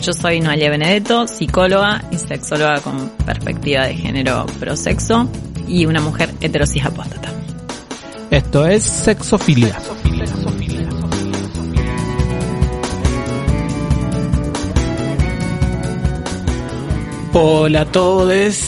[0.00, 5.28] Yo soy Noelia Benedetto, psicóloga y sexóloga con perspectiva de género prosexo
[5.66, 7.32] y una mujer heterosis apóstata.
[8.30, 9.76] Esto es Sexofilia.
[17.32, 18.58] Hola a todos.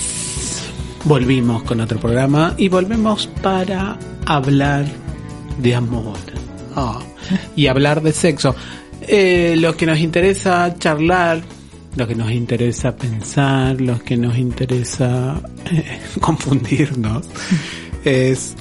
[1.05, 4.84] Volvimos con otro programa y volvemos para hablar
[5.59, 6.19] de amor
[6.77, 7.00] Ah,
[7.56, 8.55] y hablar de sexo.
[9.12, 11.42] Eh, lo que nos interesa charlar,
[11.97, 17.28] lo que nos interesa pensar, lo que nos interesa eh, confundirnos,
[18.05, 18.55] es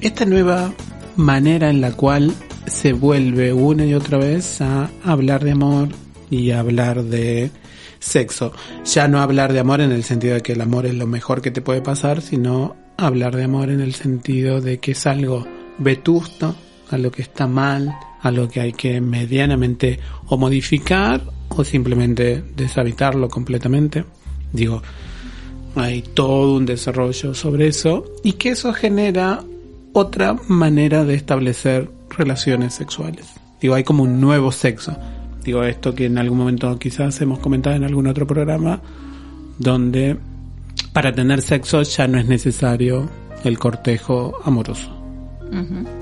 [0.00, 0.72] esta nueva
[1.16, 2.32] manera en la cual
[2.68, 5.88] se vuelve una y otra vez a hablar de amor
[6.30, 7.50] y hablar de
[7.98, 8.52] sexo.
[8.84, 11.42] Ya no hablar de amor en el sentido de que el amor es lo mejor
[11.42, 15.44] que te puede pasar, sino hablar de amor en el sentido de que es algo
[15.78, 16.54] vetusto,
[16.88, 17.92] a lo que está mal,
[18.22, 24.04] a lo que hay que medianamente o modificar o simplemente deshabitarlo completamente.
[24.52, 24.82] Digo,
[25.74, 29.42] hay todo un desarrollo sobre eso y que eso genera
[29.92, 33.26] otra manera de establecer relaciones sexuales.
[33.60, 34.96] Digo, hay como un nuevo sexo.
[35.44, 38.80] Digo, esto que en algún momento quizás hemos comentado en algún otro programa,
[39.58, 40.16] donde
[40.92, 43.08] para tener sexo ya no es necesario
[43.44, 45.02] el cortejo amoroso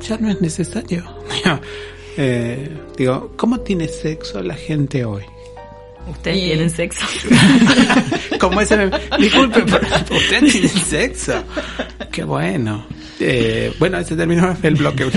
[0.01, 1.05] ya no es necesario.
[2.23, 5.23] eh, digo, ¿cómo tiene sexo la gente hoy?
[6.07, 7.07] ¿Ustedes tienen sexo?
[8.39, 11.43] Como ese Disculpe, pero ¿ustedes tienen sexo?
[12.13, 12.85] Qué bueno.
[13.19, 15.07] Eh, bueno, ese terminó el bloque.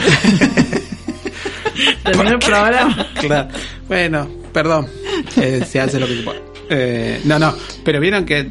[2.04, 3.08] Terminó el programa.
[3.20, 3.50] Claro.
[3.88, 4.88] Bueno, perdón.
[5.36, 6.42] Eh, se hace lo que se puede.
[6.70, 7.54] Eh, no, no.
[7.84, 8.50] Pero vieron que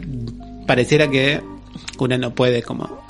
[0.67, 1.41] pareciera que
[1.99, 3.03] una no puede como...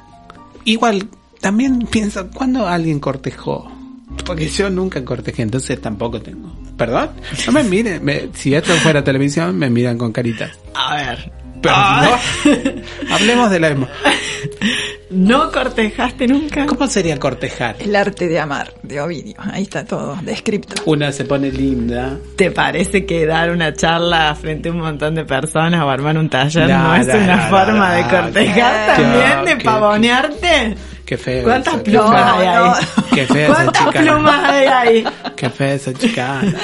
[0.64, 1.08] Igual
[1.40, 3.81] también pienso, ¿cuándo alguien cortejó?
[4.24, 6.52] Porque yo nunca cortejé, entonces tampoco tengo.
[6.76, 7.10] ¿Perdón?
[7.46, 10.50] No me miren, me, si esto fuera televisión, me miran con caritas.
[10.74, 11.32] A ver.
[11.60, 12.18] Pero Ah.
[12.44, 13.14] no.
[13.14, 13.88] Hablemos de la emo.
[15.10, 16.64] ¿No cortejaste nunca?
[16.66, 17.76] ¿Cómo sería cortejar?
[17.78, 19.34] El arte de amar, de Ovidio.
[19.38, 20.82] Ahí está todo, descripto.
[20.86, 22.16] Una se pone linda.
[22.34, 26.30] ¿Te parece que dar una charla frente a un montón de personas o armar un
[26.30, 30.76] taller no, No, es una forma de cortejar también, de pavonearte?
[31.04, 31.44] Qué feo.
[31.44, 32.74] ¿Cuántas plumas No, hay no.
[32.74, 32.84] ahí?
[33.14, 34.12] Qué fea esa ¿Cuántas chicana.
[34.14, 35.04] plumas hay ahí?
[35.36, 36.54] Qué fea esa chicana.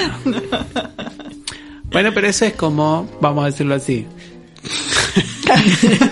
[1.91, 4.05] Bueno, pero eso es como, vamos a decirlo así.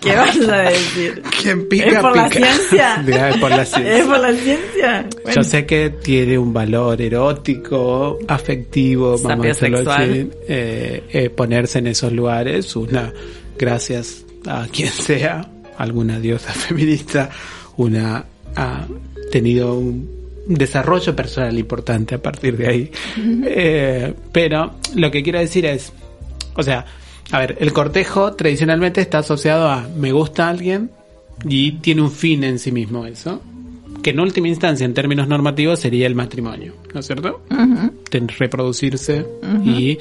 [0.00, 1.22] ¿Qué vas a decir?
[1.42, 3.04] Quien pica, ¿Es por la ciencia?
[3.06, 3.96] Es por la ciencia.
[3.98, 5.06] ¿Es por la ciencia?
[5.34, 11.80] Yo sé que tiene un valor erótico, afectivo, vamos a decirlo así, eh, eh, ponerse
[11.80, 13.12] en esos lugares, una,
[13.58, 15.48] gracias a quien sea,
[15.78, 17.30] alguna diosa feminista,
[17.76, 18.86] una ha
[19.30, 20.08] tenido un
[20.46, 22.90] desarrollo personal importante a partir de ahí.
[23.44, 25.92] Eh, pero lo que quiero decir es,
[26.54, 26.86] o sea,
[27.32, 30.90] a ver, el cortejo tradicionalmente está asociado a me gusta alguien
[31.44, 33.42] y tiene un fin en sí mismo eso
[34.02, 37.42] que en última instancia, en términos normativos, sería el matrimonio, ¿no es cierto?
[38.38, 39.26] Reproducirse
[39.64, 39.98] y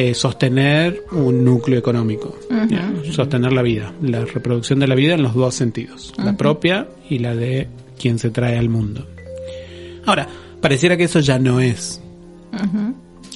[0.00, 2.34] eh, sostener un núcleo económico,
[2.70, 2.90] ¿ya?
[3.12, 7.18] sostener la vida, la reproducción de la vida en los dos sentidos, la propia y
[7.18, 7.68] la de
[7.98, 9.06] quien se trae al mundo.
[10.06, 10.26] Ahora,
[10.62, 12.00] pareciera que eso ya no es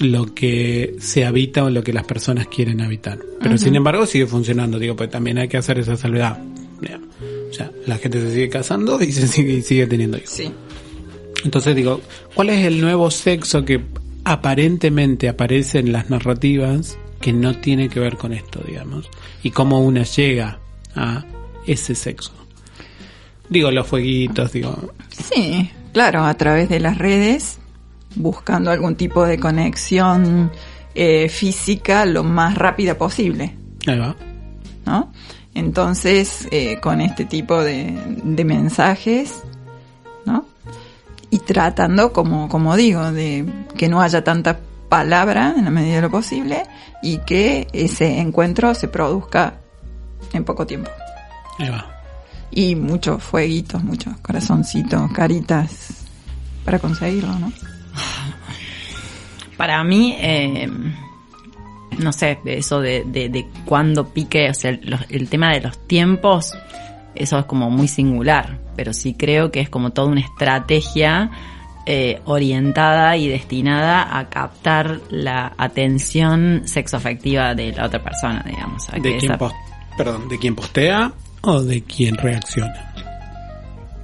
[0.01, 3.19] lo que se habita o lo que las personas quieren habitar.
[3.43, 6.43] Pero sin embargo sigue funcionando, digo, pues también hay que hacer esa salvedad.
[6.81, 6.99] Ya.
[7.51, 10.31] O sea, la gente se sigue casando y se sigue, y sigue teniendo hijos.
[10.31, 10.51] Sí.
[11.45, 12.01] Entonces digo,
[12.35, 13.83] ¿cuál es el nuevo sexo que
[14.25, 19.09] aparentemente aparece en las narrativas que no tiene que ver con esto, digamos?
[19.43, 20.59] Y cómo una llega
[20.95, 21.25] a
[21.67, 22.33] ese sexo.
[23.49, 27.59] Digo, los fueguitos, digo, Sí, claro, a través de las redes,
[28.15, 30.51] buscando algún tipo de conexión
[30.95, 33.55] eh, física lo más rápida posible,
[33.87, 34.17] ahí va.
[34.87, 35.13] ¿no?
[35.55, 39.43] Entonces, eh, con este tipo de, de mensajes,
[40.25, 40.47] ¿no?
[41.35, 43.45] Y tratando, como, como digo, de
[43.77, 46.63] que no haya tanta palabra en la medida de lo posible
[47.03, 49.55] y que ese encuentro se produzca
[50.33, 50.93] en poco tiempo.
[51.59, 51.91] Ahí va.
[52.53, 56.05] Y muchos fueguitos, muchos corazoncitos, caritas
[56.65, 57.53] para conseguirlo, ¿no?
[59.57, 60.69] Para mí, eh,
[61.99, 65.79] no sé, eso de, de, de cuándo pique, o sea, los- el tema de los
[65.87, 66.53] tiempos,
[67.15, 71.31] eso es como muy singular, pero sí creo que es como toda una estrategia
[71.87, 78.89] eh, orientada y destinada a captar la atención sexoafectiva de la otra persona, digamos.
[78.89, 79.53] a ¿De que quién, esa- pos-
[79.99, 81.13] perdón, ¿De quién postea
[81.43, 82.91] o de quién reacciona?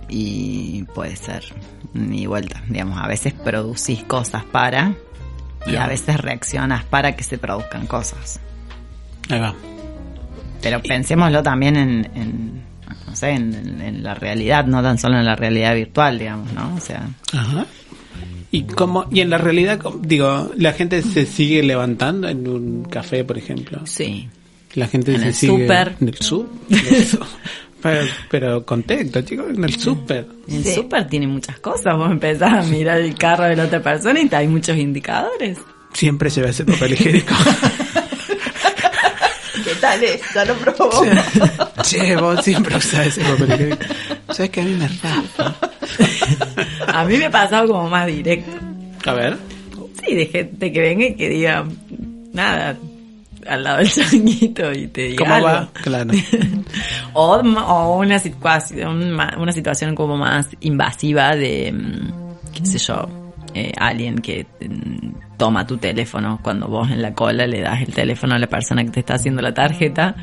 [0.09, 1.45] y puede ser
[1.95, 4.95] ni vuelta, digamos, a veces producís cosas para
[5.67, 8.41] y a veces reaccionas para que se produzcan cosas.
[9.29, 9.55] Ahí va.
[10.63, 12.65] Pero pensémoslo también en, en,
[13.11, 16.53] no sé, en, en- en la realidad, no tan solo en la realidad virtual, digamos,
[16.53, 16.75] ¿no?
[16.77, 17.67] O sea, Ajá.
[18.53, 23.25] Y como y en la realidad, digo, la gente se sigue levantando en un café,
[23.25, 23.81] por ejemplo.
[23.87, 24.29] sí.
[24.75, 25.97] La gente En se el sigue súper.
[26.01, 26.49] en el el su-
[27.83, 30.27] pero, pero contexto, chicos, en el súper.
[30.49, 30.75] El Sí.
[30.75, 31.97] súper tiene muchas cosas.
[31.97, 35.59] Vos empezás a mirar el carro de la otra persona y hay muchos indicadores.
[35.93, 37.35] Siempre lleva ese papel higiénico.
[39.81, 40.21] ¿Qué tal es?
[40.35, 40.91] Ya lo probó.
[41.83, 43.79] che, vos siempre usás ese papel.
[44.29, 45.55] Sabes que a mí me rafa.
[46.89, 48.51] A mí me ha pasado como más directo.
[49.07, 49.39] A ver.
[50.05, 51.65] Sí, de gente que venga y que diga
[52.35, 52.77] nada
[53.47, 55.47] al lado del changuito y te diga ¿Cómo algo.
[55.47, 55.71] va?
[55.83, 56.11] Claro.
[57.13, 63.09] O, o una situación, una situación como más invasiva de, mm, qué sé yo,
[63.53, 67.95] eh, alguien que mm, toma tu teléfono cuando vos en la cola le das el
[67.95, 70.15] teléfono a la persona que te está haciendo la tarjeta.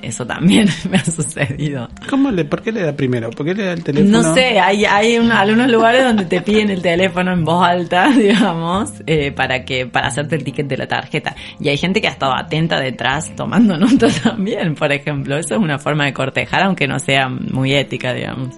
[0.00, 1.88] Eso también me ha sucedido.
[2.08, 3.30] ¿Cómo le, ¿Por qué le da primero?
[3.30, 4.22] ¿Por qué le da el teléfono?
[4.22, 8.08] No sé, hay, hay un- algunos lugares donde te piden el teléfono en voz alta,
[8.16, 11.34] digamos, eh, para que para hacerte el ticket de la tarjeta.
[11.58, 15.36] Y hay gente que ha estado atenta detrás tomando nota también, por ejemplo.
[15.36, 18.54] Eso es una forma de cortejar, aunque no sea muy ética, digamos.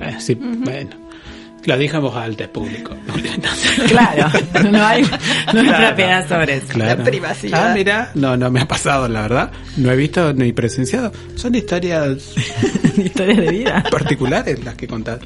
[0.00, 1.07] Eh, sí, bueno.
[1.64, 2.94] Lo dije en voz alta, es público.
[3.88, 4.28] Claro,
[4.70, 5.86] no hay, no hay Claro.
[5.88, 6.66] propiedad sobre eso.
[6.68, 6.98] Claro.
[6.98, 7.70] La privacidad.
[7.70, 9.50] Ah, mira, no, no me ha pasado, la verdad.
[9.76, 11.12] No he visto ni presenciado.
[11.36, 12.34] Son historias
[12.96, 13.84] Historias de vida.
[13.90, 15.20] particulares las que contás.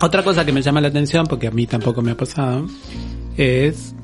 [0.00, 2.66] Otra cosa que me llama la atención, porque a mí tampoco me ha pasado,
[3.36, 3.94] es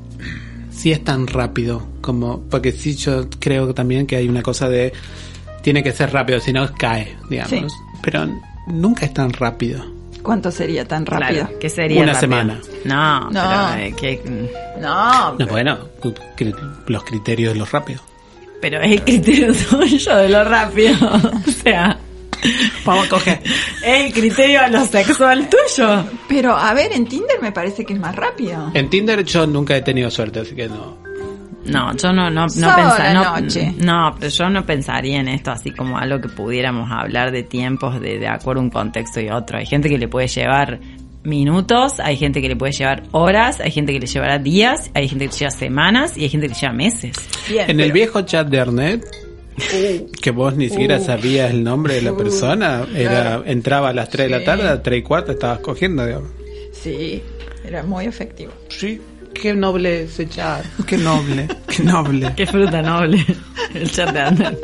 [0.70, 4.92] si es tan rápido como, porque sí yo creo también que hay una cosa de,
[5.62, 7.50] tiene que ser rápido, si no cae, digamos.
[7.72, 7.78] Sí.
[8.02, 8.26] Pero
[8.68, 9.84] nunca es tan rápido.
[10.22, 11.44] ¿Cuánto sería tan rápido?
[11.46, 12.20] Claro, ¿qué sería Una rápido?
[12.20, 12.60] semana.
[12.84, 13.70] No, No.
[13.72, 14.50] pero eh, que-
[14.80, 15.78] No, No, bueno,
[16.86, 18.02] los criterios de los rápidos.
[18.60, 20.94] pero es el criterio tuyo de lo rápido.
[21.46, 21.98] O sea,
[22.86, 23.40] Vamos a coger.
[23.84, 26.04] es el criterio a lo sexual tuyo.
[26.28, 28.70] pero a ver, en Tinder me parece que es más rápido.
[28.72, 30.96] En Tinder yo nunca he tenido suerte, así que no.
[31.64, 33.74] No, yo no, no, no Sábado pensa- a la no, noche.
[33.78, 38.00] no, pero yo no pensaría en esto así como algo que pudiéramos hablar de tiempos
[38.00, 39.58] de, de acuerdo a un contexto y otro.
[39.58, 40.80] Hay gente que le puede llevar
[41.22, 45.06] minutos, hay gente que le puede llevar horas, hay gente que le llevará días, hay
[45.08, 47.16] gente que le lleva semanas y hay gente que le lleva meses.
[47.48, 49.04] Bien, En el viejo chat de Ernet,
[50.22, 54.30] que vos ni siquiera sabías el nombre de la persona, era entraba a las 3
[54.30, 56.30] de la tarde, a las 3 y cuarto estabas cogiendo, digamos.
[56.72, 57.22] Sí,
[57.64, 58.52] era muy efectivo.
[58.68, 58.98] Sí,
[59.40, 63.24] qué noble ese chat, qué noble, qué noble, Qué fruta noble
[63.74, 64.60] el chat de Ander.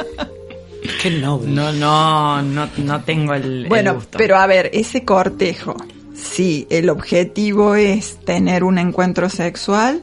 [1.02, 1.50] qué noble.
[1.52, 4.18] No, no, no, no tengo el, el Bueno, gusto.
[4.18, 5.76] pero a ver, ese cortejo,
[6.14, 10.02] si el objetivo es tener un encuentro sexual,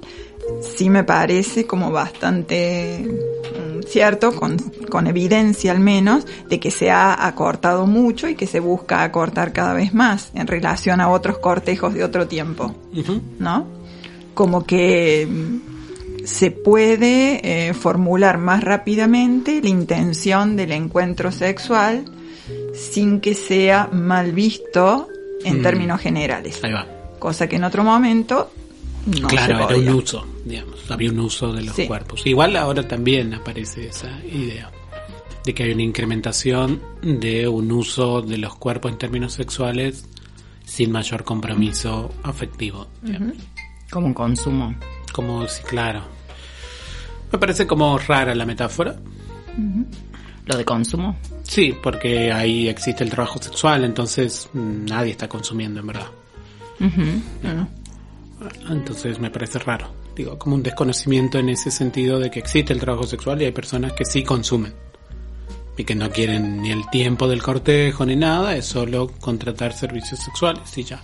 [0.62, 4.58] sí me parece como bastante mm, cierto, con,
[4.89, 9.53] con evidencia al menos, de que se ha acortado mucho y que se busca acortar
[9.53, 12.75] cada vez más en relación a otros cortejos de otro tiempo.
[13.39, 13.83] ¿no?
[14.34, 22.06] Como que mm, se puede eh, formular más rápidamente la intención del encuentro sexual
[22.74, 25.08] sin que sea mal visto
[25.44, 25.63] en Mm.
[25.63, 26.60] términos generales.
[26.63, 26.88] Ahí va.
[27.20, 28.52] Cosa que en otro momento
[29.06, 29.92] no claro, se era podía.
[29.92, 31.86] un uso, digamos, había un uso de los Sí.
[31.88, 32.25] cuerpos.
[32.25, 34.72] Igual ahora también aparece esa idea
[35.46, 40.06] de que hay una incrementación de un uso de los cuerpos en términos sexuales
[40.66, 42.88] sin mayor compromiso afectivo.
[43.93, 44.73] Como un consumo.
[45.12, 46.01] Como si, claro.
[47.31, 48.95] Me parece como rara la metáfora.
[50.47, 51.15] Lo de consumo.
[51.43, 56.07] Sí, porque ahí existe el trabajo sexual, entonces mm, nadie está consumiendo en verdad.
[58.67, 59.93] Entonces me parece raro.
[60.15, 63.51] Digo, como un desconocimiento en ese sentido de que existe el trabajo sexual y hay
[63.51, 64.73] personas que sí consumen.
[65.77, 70.19] Y que no quieren ni el tiempo del cortejo ni nada, es solo contratar servicios
[70.19, 71.03] sexuales y ya.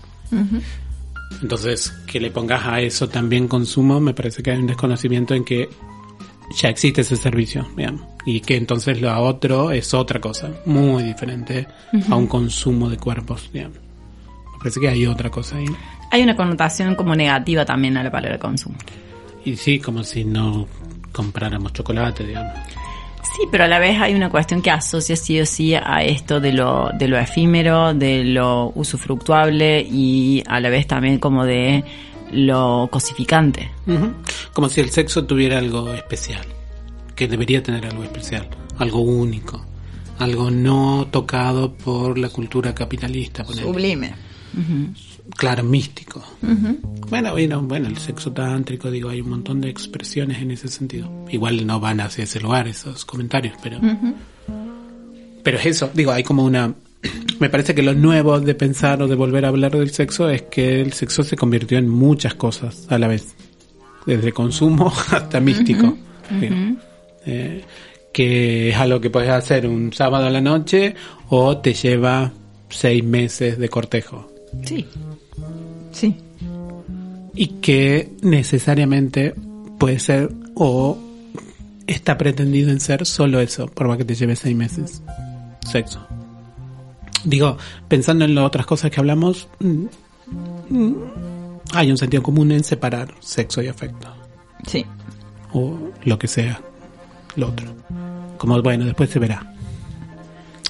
[1.41, 5.43] Entonces, que le pongas a eso también consumo, me parece que hay un desconocimiento en
[5.43, 5.69] que
[6.55, 8.01] ya existe ese servicio, digamos.
[8.25, 11.67] Y que entonces lo otro es otra cosa, muy diferente
[12.09, 13.77] a un consumo de cuerpos, digamos.
[13.77, 15.67] Me parece que hay otra cosa ahí.
[16.11, 18.75] Hay una connotación como negativa también a la palabra consumo.
[19.45, 20.67] Y sí, como si no
[21.11, 22.53] compráramos chocolate, digamos.
[23.21, 26.39] Sí, pero a la vez hay una cuestión que asocia sí o sí a esto
[26.39, 31.83] de lo, de lo efímero, de lo usufructuable y a la vez también como de
[32.31, 33.71] lo cosificante.
[34.53, 36.45] Como si el sexo tuviera algo especial,
[37.15, 38.47] que debería tener algo especial,
[38.77, 39.65] algo único,
[40.19, 43.43] algo no tocado por la cultura capitalista.
[43.45, 44.13] Sublime.
[45.37, 46.23] Claro, místico.
[47.09, 51.09] Bueno, bueno, bueno, el sexo tántrico, digo, hay un montón de expresiones en ese sentido.
[51.29, 53.79] Igual no van hacia ese lugar esos comentarios, pero...
[55.43, 56.73] Pero es eso, digo, hay como una...
[57.39, 60.43] Me parece que lo nuevo de pensar o de volver a hablar del sexo es
[60.43, 63.35] que el sexo se convirtió en muchas cosas a la vez.
[64.05, 65.97] Desde consumo hasta místico.
[66.39, 66.55] Digo,
[67.25, 67.63] eh,
[68.11, 70.95] que es algo que puedes hacer un sábado a la noche
[71.29, 72.33] o te lleva
[72.69, 74.29] seis meses de cortejo.
[74.65, 74.85] Sí.
[75.91, 76.15] Sí.
[77.35, 79.33] y que necesariamente
[79.77, 80.97] puede ser o
[81.87, 85.01] está pretendido en ser solo eso, por más que te lleve seis meses.
[85.69, 86.05] Sexo.
[87.23, 89.85] Digo, pensando en las otras cosas que hablamos, mm,
[90.69, 90.95] mm,
[91.73, 94.07] hay un sentido común en separar sexo y afecto,
[94.67, 94.85] Sí.
[95.53, 96.59] o lo que sea,
[97.35, 97.67] lo otro.
[98.37, 99.53] Como bueno, después se verá.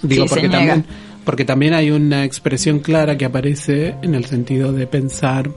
[0.03, 0.83] Digo, Sí, porque niega.
[1.25, 5.49] Porque también hay una expresión clara que aparece en el sentido de pensar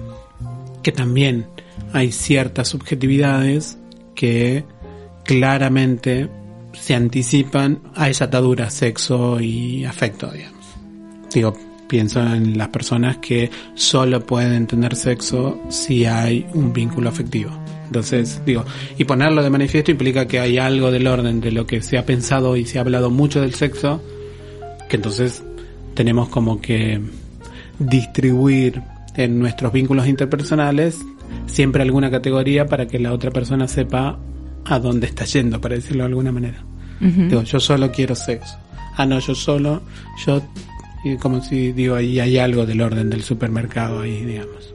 [0.83, 1.47] que también
[1.92, 3.78] hay ciertas subjetividades
[4.14, 4.64] que
[5.25, 6.28] claramente
[6.73, 10.66] se anticipan a esa atadura sexo y afecto, digamos.
[11.33, 11.54] Digo,
[11.88, 17.50] pienso en las personas que solo pueden tener sexo si hay un vínculo afectivo.
[17.87, 18.64] Entonces, digo,
[18.97, 22.07] y ponerlo de manifiesto implica que hay algo del orden de lo que se ha
[22.07, 24.02] pensado y se ha hablado mucho del sexo,
[24.88, 25.45] que entonces
[25.95, 27.01] tenemos como que
[27.79, 28.83] distribuir
[29.17, 30.99] en nuestros vínculos interpersonales
[31.47, 34.19] siempre alguna categoría para que la otra persona sepa
[34.65, 36.65] a dónde está yendo, para decirlo de alguna manera.
[37.01, 38.57] Digo, yo solo quiero sexo.
[38.97, 39.83] Ah, no, yo solo,
[40.25, 40.41] yo,
[41.21, 44.73] como si, digo, ahí hay algo del orden del supermercado ahí, digamos.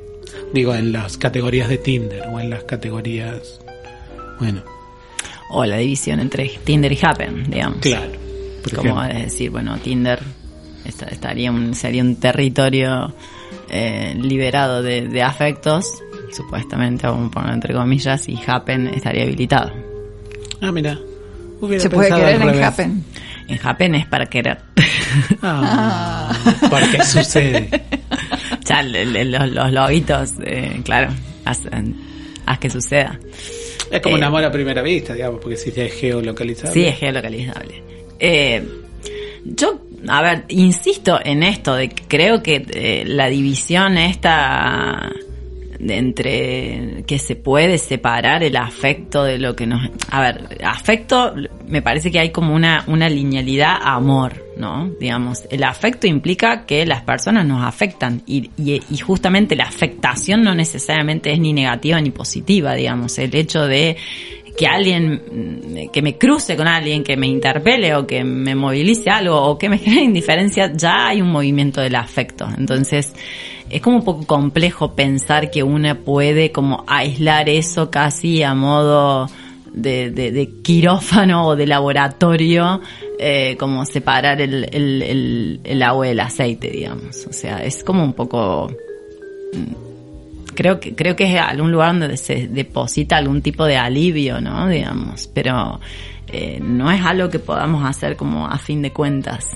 [0.54, 3.62] Digo, en las categorías de Tinder o en las categorías,
[4.40, 4.62] bueno,
[5.52, 7.78] O la división entre Tinder y Happen, digamos.
[7.80, 8.12] claro.
[8.76, 10.20] Como es decir, bueno, Tinder
[10.88, 13.14] estaría un, sería un territorio
[13.70, 15.86] eh, liberado de, de afectos,
[16.32, 19.72] supuestamente, vamos a poner entre comillas, y Happen estaría habilitado.
[20.62, 20.98] Ah, mira.
[21.60, 22.64] Hubiera Se puede querer en.
[22.64, 23.04] Happen.
[23.48, 24.58] En Happen es para querer.
[25.42, 26.32] Ah,
[26.70, 27.70] porque sucede.
[28.66, 31.12] ya, los, los lobitos, eh, claro,
[31.46, 31.62] haz,
[32.46, 33.20] haz que suceda.
[33.92, 36.74] Es como Eh, un amor a primera vista, digamos, porque si es geolocalizado.
[36.74, 37.82] Sí, es geolocalizable.
[38.20, 38.68] Eh,
[39.46, 45.12] yo, a ver, insisto en esto de que creo que eh, la división esta
[45.80, 49.90] entre que se puede separar el afecto de lo que nos...
[50.10, 51.36] A ver, afecto
[51.68, 54.90] me parece que hay como una, una linealidad amor, ¿no?
[55.00, 58.50] Digamos, el afecto implica que las personas nos afectan y
[59.00, 63.98] justamente la afectación no necesariamente es ni negativa ni positiva, digamos, el hecho de
[64.58, 69.10] que alguien, mm, que me cruce con alguien, que me interpele o que me movilice
[69.10, 72.48] algo o que me genere indiferencia, ya hay un movimiento del afecto.
[72.58, 73.14] Entonces,
[73.70, 79.30] es como un poco complejo pensar que una puede como aislar eso casi a modo
[79.74, 82.82] de, quirófano o de laboratorio,
[83.20, 87.28] eh, como separar el, el, el, el agua del aceite, digamos.
[87.28, 88.72] O sea, es como un poco
[90.58, 94.68] creo que creo que es algún lugar donde se deposita algún tipo de alivio, ¿no?
[94.68, 95.80] Digamos, pero
[96.28, 99.56] eh, no es algo que podamos hacer como a fin de cuentas.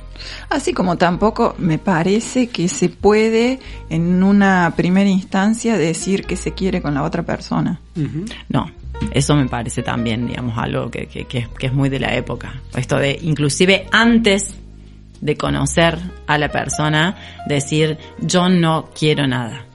[0.49, 6.51] Así como tampoco me parece que se puede en una primera instancia decir que se
[6.51, 7.81] quiere con la otra persona.
[8.49, 8.69] No,
[9.11, 12.13] eso me parece también, digamos, algo que, que, que, es, que es muy de la
[12.13, 12.61] época.
[12.75, 14.53] Esto de, inclusive antes
[15.19, 17.15] de conocer a la persona,
[17.47, 19.65] decir, yo no quiero nada.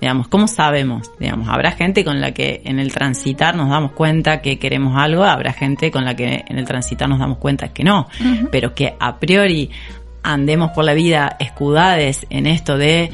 [0.00, 1.10] Digamos, ¿cómo sabemos?
[1.18, 5.24] Digamos, habrá gente con la que en el transitar nos damos cuenta que queremos algo,
[5.24, 8.08] habrá gente con la que en el transitar nos damos cuenta que no,
[8.50, 9.70] pero que a priori
[10.22, 13.12] andemos por la vida escudades en esto de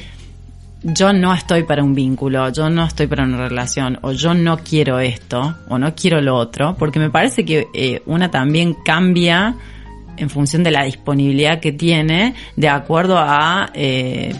[0.83, 4.59] yo no estoy para un vínculo, yo no estoy para una relación, o yo no
[4.59, 9.55] quiero esto, o no quiero lo otro, porque me parece que eh, una también cambia
[10.17, 14.35] en función de la disponibilidad que tiene de acuerdo a eh,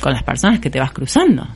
[0.00, 1.46] con las personas que te vas cruzando.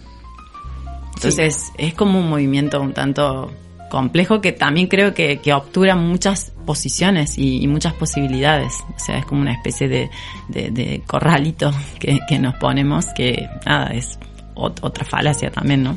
[1.27, 3.51] Entonces es como un movimiento un tanto
[3.91, 8.75] complejo que también creo que, que obtura muchas posiciones y, y muchas posibilidades.
[8.95, 10.11] O sea, es como una especie de,
[10.49, 14.19] de, de corralito que, que nos ponemos que nada, es
[14.55, 15.97] ot- otra falacia también, ¿no?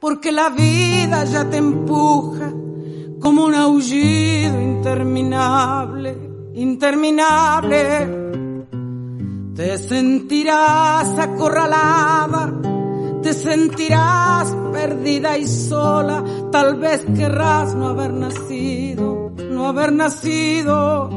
[0.00, 2.52] Porque la vida ya te empuja
[3.20, 6.16] como un aullido interminable,
[6.54, 8.26] interminable.
[9.54, 12.52] Te sentirás acorralada,
[13.22, 16.22] te sentirás perdida y sola,
[16.52, 21.08] tal vez querrás no haber nacido, no haber nacido.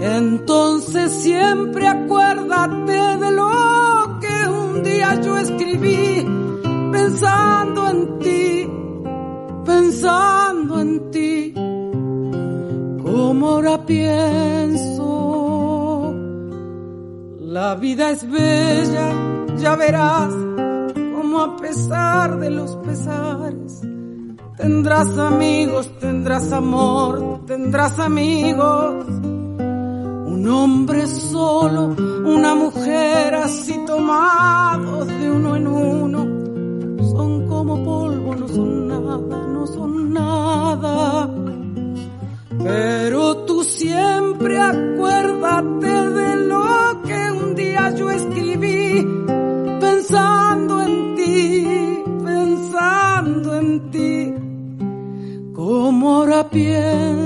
[0.00, 3.48] Entonces siempre acuérdate de lo
[4.48, 6.24] un día yo escribí,
[6.92, 8.70] pensando en ti,
[9.64, 11.52] pensando en ti,
[13.02, 15.06] como ahora pienso.
[17.40, 19.12] La vida es bella,
[19.56, 20.34] ya verás,
[21.14, 23.80] como a pesar de los pesares,
[24.56, 29.06] tendrás amigos, tendrás amor, tendrás amigos.
[30.36, 36.18] Un hombre solo, una mujer así tomados de uno en uno,
[37.10, 41.30] son como polvo, no son nada, no son nada.
[42.62, 49.06] Pero tú siempre acuérdate de lo que un día yo escribí,
[49.80, 51.66] pensando en ti,
[52.22, 54.34] pensando en ti,
[55.54, 57.25] como ahora pienso.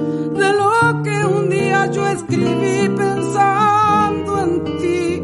[0.41, 5.23] de lo que un día yo escribí pensando en ti,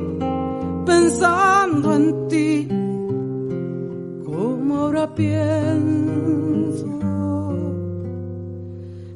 [0.86, 2.68] pensando en ti,
[4.24, 6.86] como ahora pienso.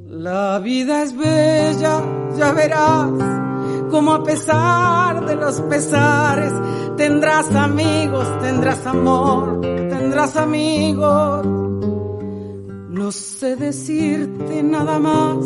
[0.10, 2.02] La vida es bella,
[2.36, 3.12] ya verás,
[3.92, 6.54] como a pesar de los pesares,
[6.98, 11.61] tendrás amigos, tendrás amor, tendrás amigos.
[13.02, 15.38] No sé decirte nada más,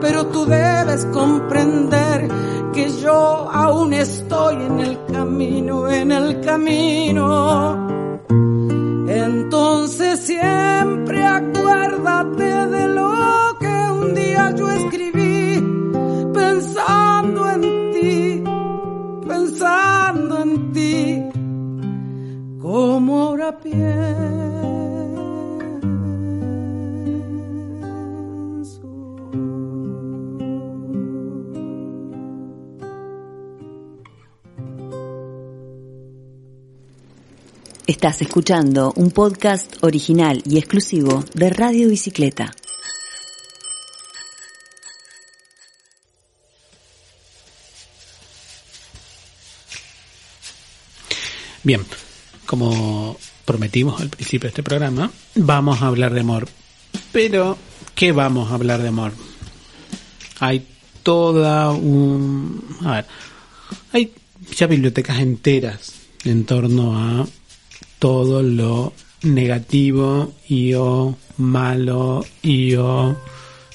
[0.00, 2.28] pero tú debes comprender
[2.72, 7.88] que yo aún estoy en el camino, en el camino.
[9.08, 13.12] Entonces siempre acuérdate de lo
[13.58, 15.60] que un día yo escribí,
[16.32, 17.62] pensando en
[17.94, 18.44] ti,
[19.26, 21.24] pensando en ti,
[22.60, 23.58] como ahora
[37.86, 42.52] Estás escuchando un podcast original y exclusivo de Radio Bicicleta.
[51.62, 51.80] Bien,
[52.44, 56.48] como prometimos al principio de este programa, vamos a hablar de amor.
[57.12, 57.56] Pero,
[57.94, 59.12] ¿qué vamos a hablar de amor?
[60.40, 60.66] Hay
[61.04, 62.64] toda un...
[62.84, 63.06] A ver,
[63.92, 64.12] hay
[64.56, 65.92] ya bibliotecas enteras
[66.24, 67.26] en torno a
[67.98, 73.16] todo lo negativo y o malo y o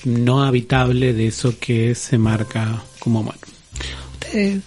[0.06, 3.40] no habitable de eso que se marca como humano.
[4.14, 4.62] Ustedes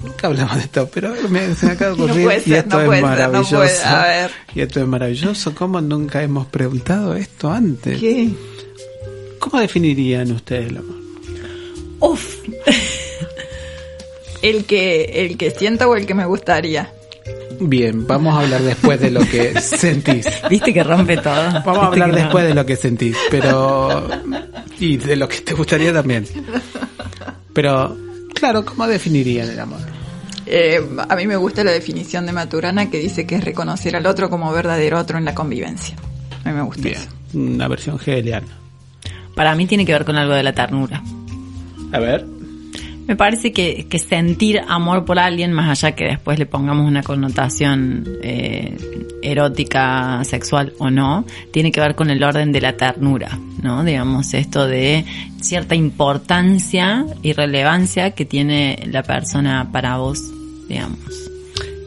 [0.00, 3.00] nunca hablamos de esto, pero me, se me acaba de ocurrir y esto no es
[3.00, 3.56] no maravilloso.
[3.56, 4.30] puede, a ver.
[4.54, 5.54] Y esto es maravilloso.
[5.54, 7.98] ¿Cómo nunca hemos preguntado esto antes?
[7.98, 8.30] ¿Qué?
[9.38, 10.96] ¿Cómo definirían ustedes el amor?
[12.00, 12.38] Uf.
[14.42, 16.92] el que el que sienta o el que me gustaría.
[17.60, 20.26] Bien, vamos a hablar después de lo que sentís.
[20.48, 21.34] Viste que rompe todo.
[21.64, 24.08] Vamos a hablar después de lo que sentís, pero...
[24.78, 26.24] Y de lo que te gustaría también.
[27.52, 27.96] Pero,
[28.34, 29.80] claro, ¿cómo definirían el amor?
[30.46, 34.06] Eh, a mí me gusta la definición de Maturana que dice que es reconocer al
[34.06, 35.96] otro como verdadero otro en la convivencia.
[36.44, 37.08] A mí me gusta Bien, eso.
[37.38, 38.46] una versión hegeliana.
[39.34, 41.02] Para mí tiene que ver con algo de la ternura.
[41.92, 42.24] A ver.
[43.08, 47.02] Me parece que, que sentir amor por alguien, más allá que después le pongamos una
[47.02, 48.76] connotación eh,
[49.22, 53.82] erótica, sexual o no, tiene que ver con el orden de la ternura, ¿no?
[53.82, 55.06] Digamos, esto de
[55.40, 60.22] cierta importancia y relevancia que tiene la persona para vos,
[60.68, 61.30] digamos.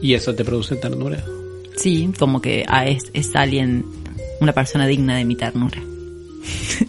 [0.02, 1.22] ¿Y eso te produce ternura?
[1.76, 3.86] Sí, como que ah, es, es alguien,
[4.40, 5.78] una persona digna de mi ternura.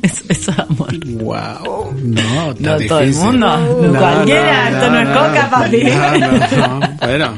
[0.01, 0.93] Eso, eso es amor.
[1.05, 1.93] Wow.
[2.01, 5.83] No, está No todo el mundo, no cualquiera, esto no es coca, papi.
[5.83, 6.93] No, no, no.
[7.03, 7.37] Bueno,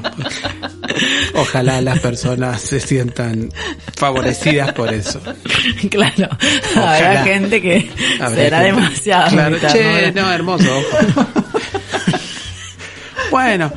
[1.33, 3.49] ojalá las personas se sientan
[3.97, 5.19] favorecidas por eso.
[5.89, 6.29] claro,
[6.71, 6.95] Ojalá.
[6.95, 9.29] habrá gente que Habrá será gente- demasiado.
[9.31, 10.65] Claro, che, no, hermoso.
[13.31, 13.71] bueno,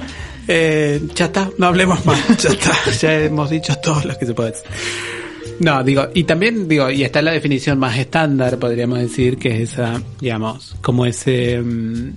[0.46, 4.34] eh, ya está, no hablemos más, ya está, ya hemos dicho todo lo que se
[4.34, 4.66] puede decir.
[5.60, 9.72] No, digo, y también digo, y está la definición más estándar, podríamos decir, que es
[9.72, 12.12] esa, digamos, como ese, mm,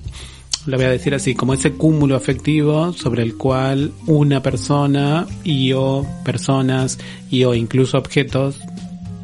[0.68, 5.72] lo voy a decir así, como ese cúmulo afectivo sobre el cual una persona y
[5.74, 7.00] o personas
[7.32, 8.60] y o incluso objetos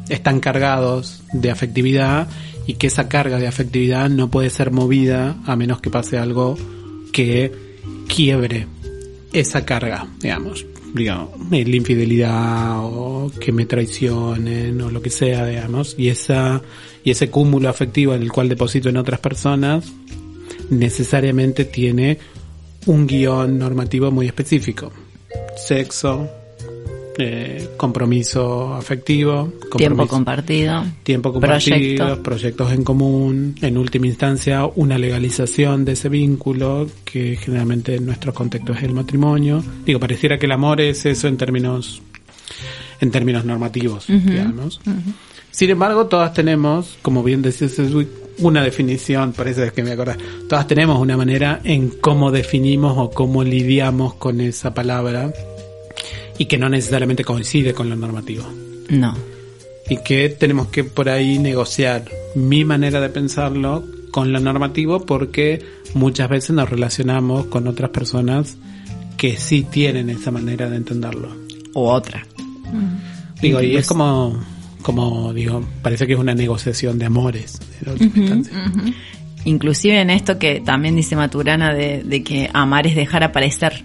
[0.08, 2.28] están cargados de afectividad
[2.66, 6.58] y que esa carga de afectividad no puede ser movida a menos que pase algo
[7.12, 7.52] que
[8.08, 8.66] quiebre
[9.32, 15.94] esa carga, digamos, digamos, la infidelidad o que me traicionen o lo que sea, digamos,
[15.98, 16.62] y esa
[17.04, 19.92] y ese cúmulo afectivo en el cual deposito en otras personas
[20.70, 22.18] necesariamente tiene
[22.86, 24.92] un guion normativo muy específico.
[25.56, 26.28] Sexo,
[27.20, 30.84] eh, compromiso afectivo, Tiempo compromiso- compartido.
[31.02, 32.22] tiempo compartido, Proyecto.
[32.22, 38.32] proyectos en común, en última instancia una legalización de ese vínculo, que generalmente en nuestro
[38.32, 39.62] contexto es el matrimonio.
[39.84, 42.00] Digo, pareciera que el amor es eso en términos,
[43.00, 44.80] en términos normativos, digamos.
[45.50, 49.90] Sin embargo, todas tenemos, como bien decía Sedgwick, una definición, por eso es que me
[49.90, 50.14] acuerdo,
[50.48, 55.32] todas tenemos una manera en cómo definimos o cómo lidiamos con esa palabra
[56.38, 58.44] y que no necesariamente coincide con lo normativo
[58.90, 59.14] No.
[59.88, 65.62] y que tenemos que por ahí negociar mi manera de pensarlo con lo normativo porque
[65.94, 68.56] muchas veces nos relacionamos con otras personas
[69.16, 71.28] que sí tienen esa manera de entenderlo.
[71.74, 72.24] U otra.
[73.42, 74.38] Digo, y es como,
[74.82, 77.58] como digo, parece que es una negociación de amores.
[79.44, 83.82] Inclusive en esto que también dice Maturana de, de que amar es dejar aparecer,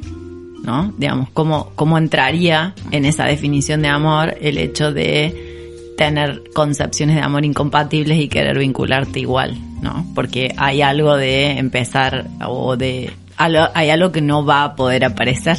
[0.63, 0.93] ¿no?
[0.97, 7.21] Digamos, ¿cómo, ¿cómo entraría en esa definición de amor el hecho de tener concepciones de
[7.21, 10.05] amor incompatibles y querer vincularte igual, ¿no?
[10.15, 13.11] Porque hay algo de empezar o de...
[13.37, 15.57] hay algo que no va a poder aparecer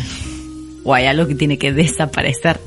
[0.83, 2.61] o hay algo que tiene que desaparecer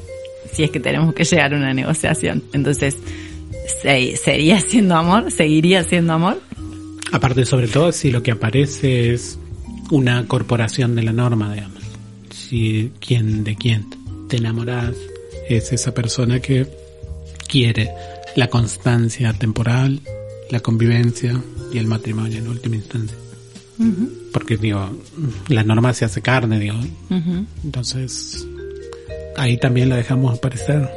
[0.54, 2.42] si es que tenemos que llegar a una negociación.
[2.54, 2.96] Entonces,
[3.82, 5.30] ¿se- ¿sería siendo amor?
[5.32, 6.40] ¿Seguiría siendo amor?
[7.12, 9.38] Aparte, sobre todo, si lo que aparece es
[9.92, 11.77] una corporación de la norma, digamos.
[12.50, 13.86] Si quien de quien
[14.30, 14.96] te enamoras
[15.50, 16.66] es esa persona que
[17.48, 17.92] quiere
[18.36, 20.02] la constancia temporal,
[20.50, 21.42] la convivencia
[21.74, 23.18] y el matrimonio en última instancia.
[24.32, 24.90] Porque, digo,
[25.50, 26.76] la norma se hace carne, digo.
[27.64, 28.48] Entonces,
[29.36, 30.90] ahí también la dejamos aparecer.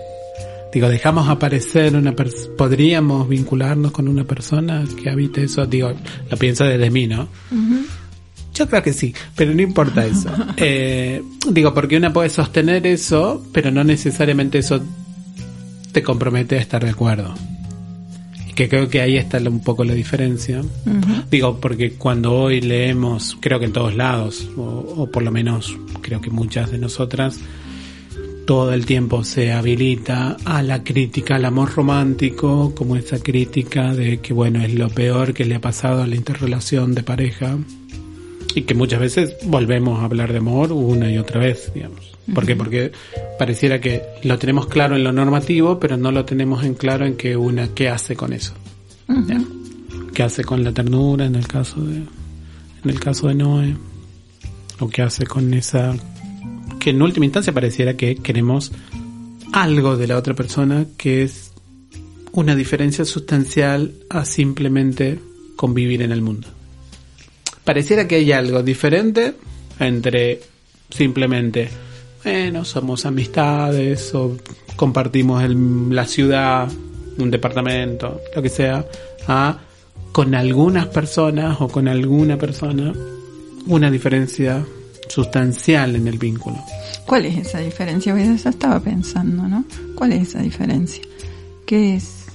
[0.73, 5.93] Digo, dejamos aparecer una persona, podríamos vincularnos con una persona que habite eso, digo,
[6.31, 7.29] lo pienso desde mí, ¿no?
[8.55, 10.31] Yo creo que sí, pero no importa eso.
[10.63, 14.81] Eh, digo, porque una puede sostener eso, pero no necesariamente eso
[15.93, 17.33] te compromete a estar de acuerdo.
[18.49, 20.63] Y que creo que ahí está un poco la diferencia.
[21.31, 25.77] Digo, porque cuando hoy leemos, creo que en todos lados, o, o por lo menos
[26.03, 27.39] creo que muchas de nosotras,
[28.47, 34.19] todo el tiempo se habilita a la crítica al amor romántico, como esa crítica de
[34.19, 37.57] que bueno, es lo peor que le ha pasado a la interrelación de pareja
[38.55, 42.13] y que muchas veces volvemos a hablar de amor una y otra vez, digamos.
[42.35, 42.57] ¿Por qué?
[42.57, 42.93] Porque
[43.39, 47.17] pareciera que lo tenemos claro en lo normativo, pero no lo tenemos en claro en
[47.17, 48.55] que una qué hace con eso.
[50.15, 53.77] ¿Qué hace con la ternura en el caso de en el caso de Noé?
[54.79, 55.95] ¿O qué hace con esa
[56.79, 58.73] que en última instancia pareciera que queremos
[59.53, 61.53] algo de la otra persona que es
[62.33, 65.19] una diferencia sustancial a simplemente
[65.57, 66.49] convivir en el mundo.
[67.64, 69.35] Pareciera que hay algo diferente
[69.79, 70.40] entre
[70.90, 71.68] simplemente,
[72.25, 74.37] bueno, somos amistades o
[74.77, 76.68] compartimos el- la ciudad,
[77.18, 78.85] un departamento, lo que sea,
[79.29, 79.59] a
[80.12, 82.92] con algunas personas o con alguna persona
[83.66, 84.64] una diferencia
[85.09, 86.57] sustancial en el vínculo.
[87.07, 88.16] ¿Cuál es esa diferencia?
[88.18, 89.64] Eso estaba pensando, ¿no?
[89.94, 91.03] ¿Cuál es esa diferencia?
[91.66, 92.27] ¿Qué es?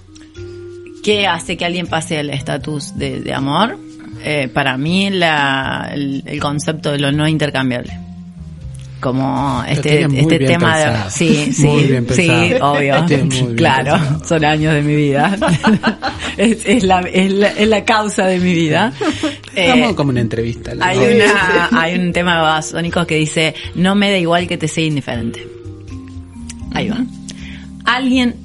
[1.04, 3.78] ¿Qué hace que alguien pase el estatus de, de amor?
[4.28, 7.96] Eh, para mí la, el, el concepto de lo no intercambiable.
[9.00, 11.12] Como este, este tema de...
[11.12, 12.28] Sí, sí, Muy bien sí,
[12.60, 13.04] obvio.
[13.04, 14.26] Muy claro, pensado.
[14.26, 15.38] son años de mi vida.
[16.38, 18.92] es, es la, es, la, es la causa de mi vida.
[19.58, 20.76] Eh, Vamos como una entrevista.
[20.76, 20.84] ¿no?
[20.84, 24.68] hay, una, hay un tema de babasónicos que dice, no me da igual que te
[24.68, 25.48] sea indiferente.
[26.74, 26.98] Ahí va.
[27.86, 28.36] Alguien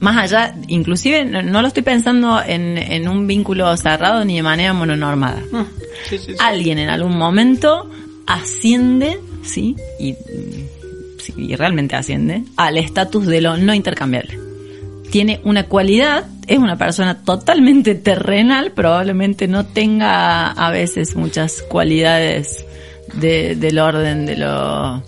[0.00, 4.42] más allá, inclusive no, no lo estoy pensando en, en un vínculo cerrado ni de
[4.42, 5.42] manera mononormada.
[6.08, 6.34] Sí, sí, sí.
[6.40, 7.88] Alguien en algún momento
[8.26, 9.76] asciende, ¿sí?
[9.98, 10.14] Y,
[11.18, 14.38] sí, y realmente asciende al estatus de lo no intercambiable.
[15.10, 22.64] Tiene una cualidad, es una persona totalmente terrenal, probablemente no tenga a veces muchas cualidades
[23.14, 25.02] de- del orden de lo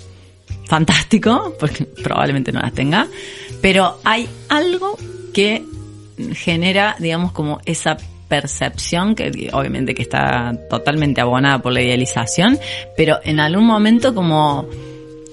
[0.67, 3.07] fantástico, porque probablemente no las tenga,
[3.63, 4.99] pero hay algo
[5.33, 5.65] que
[6.35, 7.97] genera, digamos, como esa
[8.29, 12.59] percepción que obviamente que está totalmente abonada por la idealización,
[12.97, 14.67] pero en algún momento como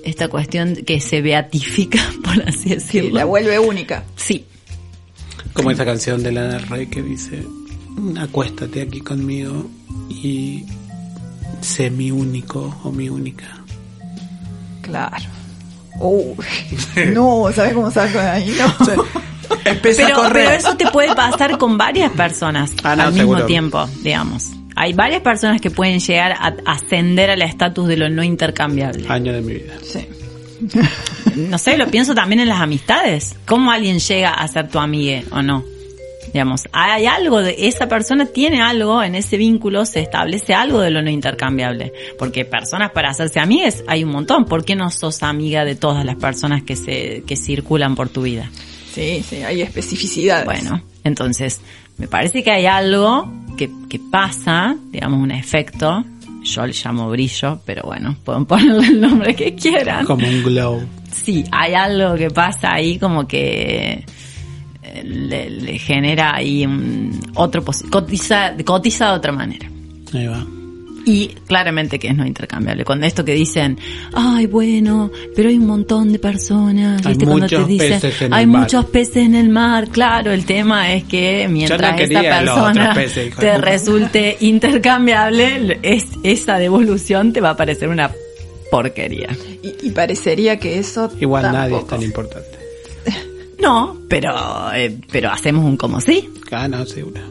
[0.03, 3.15] esta cuestión que se beatifica, por así decirlo.
[3.15, 4.03] la vuelve única.
[4.15, 4.45] Sí,
[5.53, 7.43] Como esa canción de Lana del Rey que dice,
[8.19, 9.69] acuéstate aquí conmigo
[10.09, 10.65] y
[11.61, 13.63] sé mi único o mi única.
[14.81, 15.38] Claro.
[15.99, 16.35] Uy,
[17.13, 18.55] no, ¿sabes cómo salgo de ahí?
[18.57, 19.03] No.
[19.65, 23.45] Empieza pero, pero eso te puede pasar con varias personas Ah, no, al mismo seguro.
[23.45, 24.47] tiempo, digamos.
[24.75, 29.05] Hay varias personas que pueden llegar a ascender al estatus de lo no intercambiable.
[29.09, 29.73] Año de mi vida.
[29.83, 30.07] Sí.
[31.35, 33.35] No sé, lo pienso también en las amistades.
[33.45, 35.63] ¿Cómo alguien llega a ser tu amigue o no?
[36.33, 40.91] Digamos, hay algo de esa persona tiene algo en ese vínculo, se establece algo de
[40.91, 41.93] lo no intercambiable.
[42.17, 44.45] Porque personas para hacerse amigas hay un montón.
[44.45, 48.23] ¿Por qué no sos amiga de todas las personas que se que circulan por tu
[48.23, 48.49] vida?
[48.93, 50.45] Sí, sí, hay especificidades.
[50.45, 51.61] Bueno, entonces,
[51.97, 56.03] me parece que hay algo que, que pasa, digamos, un efecto.
[56.43, 60.05] Yo le llamo brillo, pero bueno, pueden ponerle el nombre que quieran.
[60.05, 60.81] Como un glow.
[61.11, 64.05] Sí, hay algo que pasa ahí como que
[65.03, 69.69] le, le genera ahí un otro cotiza, cotiza de otra manera.
[70.13, 70.45] Ahí va.
[71.05, 72.83] Y claramente que es no intercambiable.
[72.83, 73.79] Con esto que dicen,
[74.13, 77.25] ay, bueno, pero hay un montón de personas, Hay ¿viste?
[77.25, 78.61] Cuando te muchos dicen, peces en hay el mar".
[78.61, 79.87] muchos peces en el mar.
[79.89, 86.05] Claro, el tema es que mientras esa quería los persona peces, te resulte intercambiable, es,
[86.23, 88.11] esa devolución te va a parecer una
[88.69, 89.29] porquería.
[89.63, 91.11] Y, y parecería que eso.
[91.19, 92.58] Igual nadie es tan importante.
[93.61, 94.33] No, pero,
[94.73, 96.29] eh, pero hacemos un como sí.
[96.51, 97.21] Ah, no, seguro.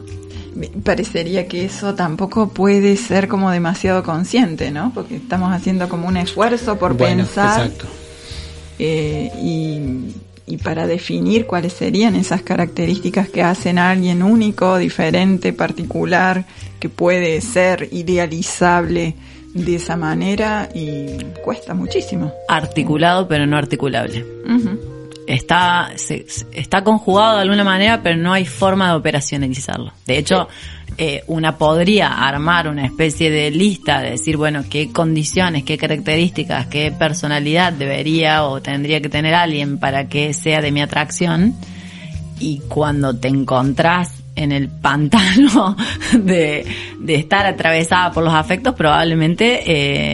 [0.55, 4.91] Me Parecería que eso tampoco puede ser como demasiado consciente, ¿no?
[4.93, 7.87] Porque estamos haciendo como un esfuerzo por Bueno, pensar exacto.
[8.77, 10.13] eh, y,
[10.53, 16.45] y para definir cuáles serían esas características que hacen a alguien único, diferente, particular,
[16.79, 19.15] que puede ser idealizable
[19.53, 22.33] de esa manera y cuesta muchísimo.
[22.47, 24.25] Articulado, pero no articulable.
[25.33, 29.93] Está, se- está conjugado de alguna manera, pero no hay forma de operacionalizarlo.
[30.05, 30.47] De hecho,
[30.97, 36.67] eh, una podría armar una especie de lista de decir, bueno, qué condiciones, qué características,
[36.67, 41.53] qué personalidad debería o tendría que tener alguien para que sea de mi atracción.
[42.39, 45.75] Y cuando te encontrás en el pantano
[46.13, 46.65] de,
[46.99, 49.63] de estar atravesada por los afectos, probablemente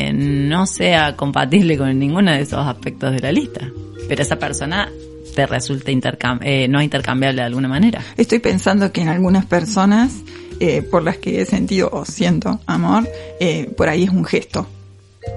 [0.08, 3.62] eh, no sea compatible con ninguno de esos aspectos de la lista.
[4.08, 4.92] Pero esa persona
[5.36, 8.02] te resulta intercam- eh, no intercambiable de alguna manera.
[8.18, 10.14] Estoy pensando que en algunas personas
[10.60, 13.08] eh, por las que he sentido o siento amor,
[13.40, 14.66] eh, por ahí es un gesto.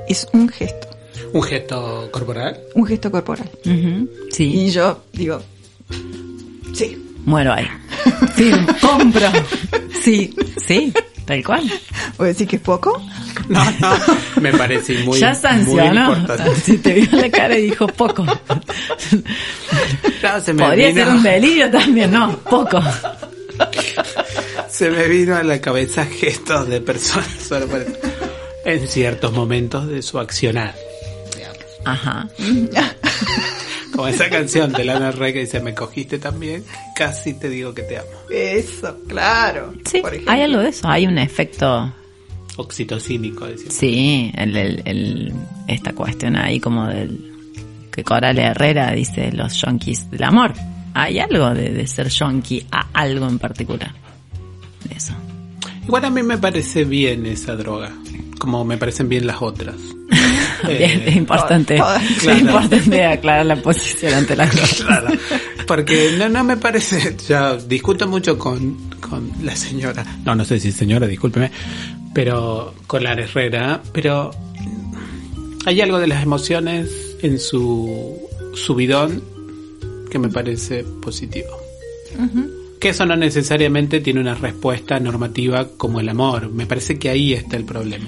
[0.06, 0.86] Es un gesto,
[1.32, 2.60] Un gesto corporal.
[2.74, 3.50] un gesto corporal.
[4.30, 5.40] Sí, Y yo digo,
[6.74, 7.66] sí, muero ahí.
[8.36, 8.50] Sí,
[8.80, 9.28] compro.
[10.02, 10.92] Sí, sí,
[11.28, 11.70] tal cual.
[12.16, 13.00] ¿voy a decir que es poco?
[13.48, 13.96] No, no,
[14.40, 16.14] me parece muy, ya muy sancionó.
[16.16, 16.60] importante.
[16.60, 18.24] Si te vio la cara y dijo poco.
[18.24, 18.34] No,
[20.44, 22.82] se me Podría vino- ser un delirio también, no, poco.
[24.68, 27.50] Se me vino a la cabeza gestos de personas
[28.64, 30.74] en ciertos momentos de su accionar.
[31.84, 32.28] Ajá.
[33.94, 36.64] Como esa canción de Lana Rey que dice, me cogiste también,
[36.96, 38.08] casi te digo que te amo.
[38.30, 39.74] Eso, claro.
[39.90, 41.92] Sí, Por hay algo de eso, hay un efecto,
[42.56, 43.70] Oxitocínico, decía.
[43.70, 45.32] sí, el, el- el-
[45.66, 47.32] esta cuestión ahí como del
[47.92, 50.52] que Coral Herrera dice los yonkis del amor.
[50.94, 53.92] Hay algo de, de ser yonki a algo en particular.
[54.88, 55.14] De Eso.
[55.84, 57.92] Igual a mí me parece bien esa droga,
[58.38, 59.76] como me parecen bien las otras.
[60.66, 62.38] Bien, Eh, es importante, todas, es claro.
[62.40, 64.86] importante aclarar la posición ante las cosas.
[64.86, 65.08] Claro,
[65.68, 70.58] porque no, no me parece, ya discuto mucho con, con la señora, no, no sé
[70.58, 71.52] si señora, discúlpeme,
[72.12, 74.32] pero con la Herrera, pero
[75.64, 76.90] hay algo de las emociones
[77.22, 78.18] en su
[78.54, 79.22] subidón
[80.10, 81.50] que me parece positivo.
[82.80, 86.50] Que eso no necesariamente tiene una respuesta normativa como el amor.
[86.50, 88.06] Me parece que ahí está el problema.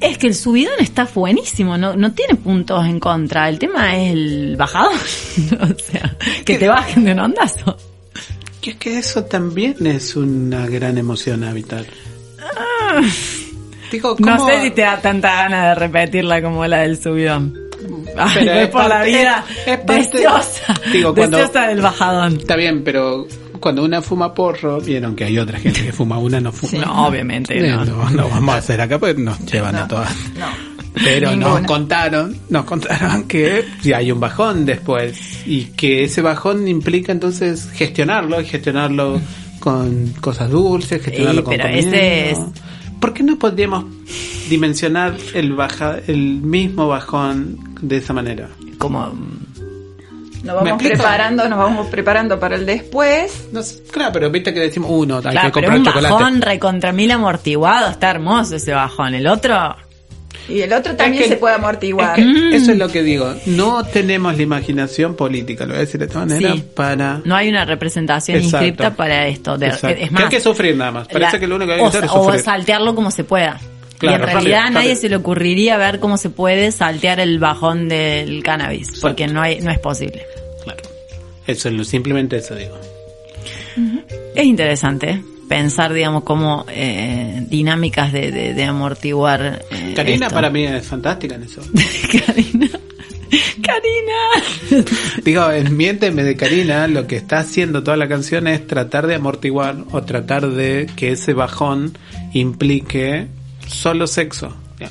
[0.00, 3.48] Es que el subidón está buenísimo, no, no tiene puntos en contra.
[3.48, 4.92] El tema es el bajador.
[5.60, 7.76] o sea, que te bajen de un ondazo.
[8.62, 11.86] Y es que eso también es una gran emoción habitar.
[13.90, 17.54] Digo, No ¿cómo- sé si te da tanta gana de repetirla como la del subidón.
[18.16, 22.36] Ay, Pero es por la vida es- es parte- deseosa, Digo, cuando- deseosa del bajadón.
[22.38, 23.26] Está bien, pero
[23.66, 26.84] cuando una fuma porro, vieron que hay otra gente que fuma, una no fuma.
[26.84, 27.84] No, obviamente Eh, no.
[27.84, 30.14] no, no vamos a hacer acá, pues nos llevan a todas.
[30.38, 30.46] No.
[31.02, 36.68] Pero nos contaron, nos contaron que si hay un bajón después y que ese bajón
[36.68, 39.20] implica entonces gestionarlo y gestionarlo
[39.58, 42.38] con cosas dulces, gestionarlo Y, con pero ese es-
[43.00, 43.84] ¿Por qué no podríamos
[44.48, 48.48] dimensionar el baja, el mismo bajón de esa manera?
[48.78, 49.12] Como
[50.44, 53.48] Nos vamos preparando, nos vamos preparando para el después.
[53.52, 56.12] No sé, claro, pero viste que decimos uno, hay Claro, que pero un chocolate.
[56.14, 59.14] bajón recontra mil amortiguado, está hermoso ese bajón.
[59.14, 59.74] El otro,
[60.48, 62.20] Y el otro también Es que- se puede amortiguar.
[62.20, 63.34] es que Eso es lo que digo.
[63.46, 66.64] No tenemos la imaginación política, lo voy a decir de esta manera, Sí.
[66.76, 67.20] para...
[67.24, 68.58] no hay una representación Exacto.
[68.64, 69.58] inscripta para esto.
[69.58, 71.08] De- es más, Que hay que sufrir nada más.
[71.08, 72.40] Parece la- que lo único que hay que o, hacer es o sufrir.
[72.42, 73.58] saltearlo como se pueda.
[73.98, 75.00] Claro, y en realidad rápido, a nadie rápido.
[75.00, 79.60] se le ocurriría ver cómo se puede saltear el bajón del cannabis, porque no hay,
[79.60, 80.26] no es posible.
[80.64, 80.82] Claro.
[81.46, 82.76] Eso es lo, simplemente eso digo.
[84.34, 89.62] Es interesante pensar, digamos, como eh, dinámicas de, de, de amortiguar.
[89.70, 90.34] eh, Karina esto.
[90.34, 91.60] para mí es fantástica en eso.
[92.26, 92.68] Karina.
[93.62, 94.84] Karina.
[95.24, 99.16] Digo, en Miénteme de Karina, lo que está haciendo toda la canción es tratar de
[99.16, 101.96] amortiguar o tratar de que ese bajón
[102.32, 103.26] implique
[103.66, 104.54] solo sexo.
[104.78, 104.90] ya.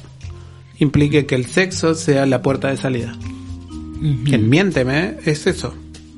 [0.80, 3.16] Implique que el sexo sea la puerta de salida.
[4.26, 5.74] Que en Miénteme es eso.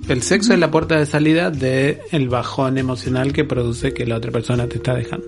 [0.10, 4.16] El sexo es la puerta de salida de el bajón emocional que produce que la
[4.18, 5.28] otra persona te está dejando.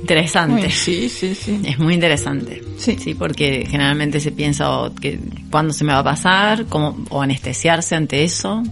[0.00, 0.66] Interesante.
[0.66, 1.60] Uy, sí, sí, sí.
[1.64, 2.62] Es muy interesante.
[2.76, 2.96] Sí.
[2.98, 7.22] Sí, porque generalmente se piensa o que cuándo se me va a pasar, cómo, o
[7.22, 8.62] anestesiarse ante eso,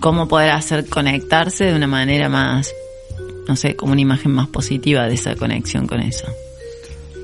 [0.00, 2.72] cómo poder hacer conectarse de una manera más,
[3.46, 6.26] no sé, como una imagen más positiva de esa conexión con eso.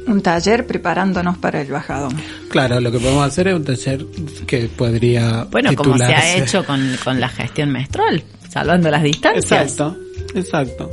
[0.07, 2.15] Un taller preparándonos para el bajadón.
[2.51, 4.05] Claro, lo que podemos hacer es un taller
[4.47, 9.63] que podría Bueno, como se ha hecho con, con la gestión menstrual, salvando las distancias.
[9.63, 9.97] Exacto,
[10.35, 10.91] exacto.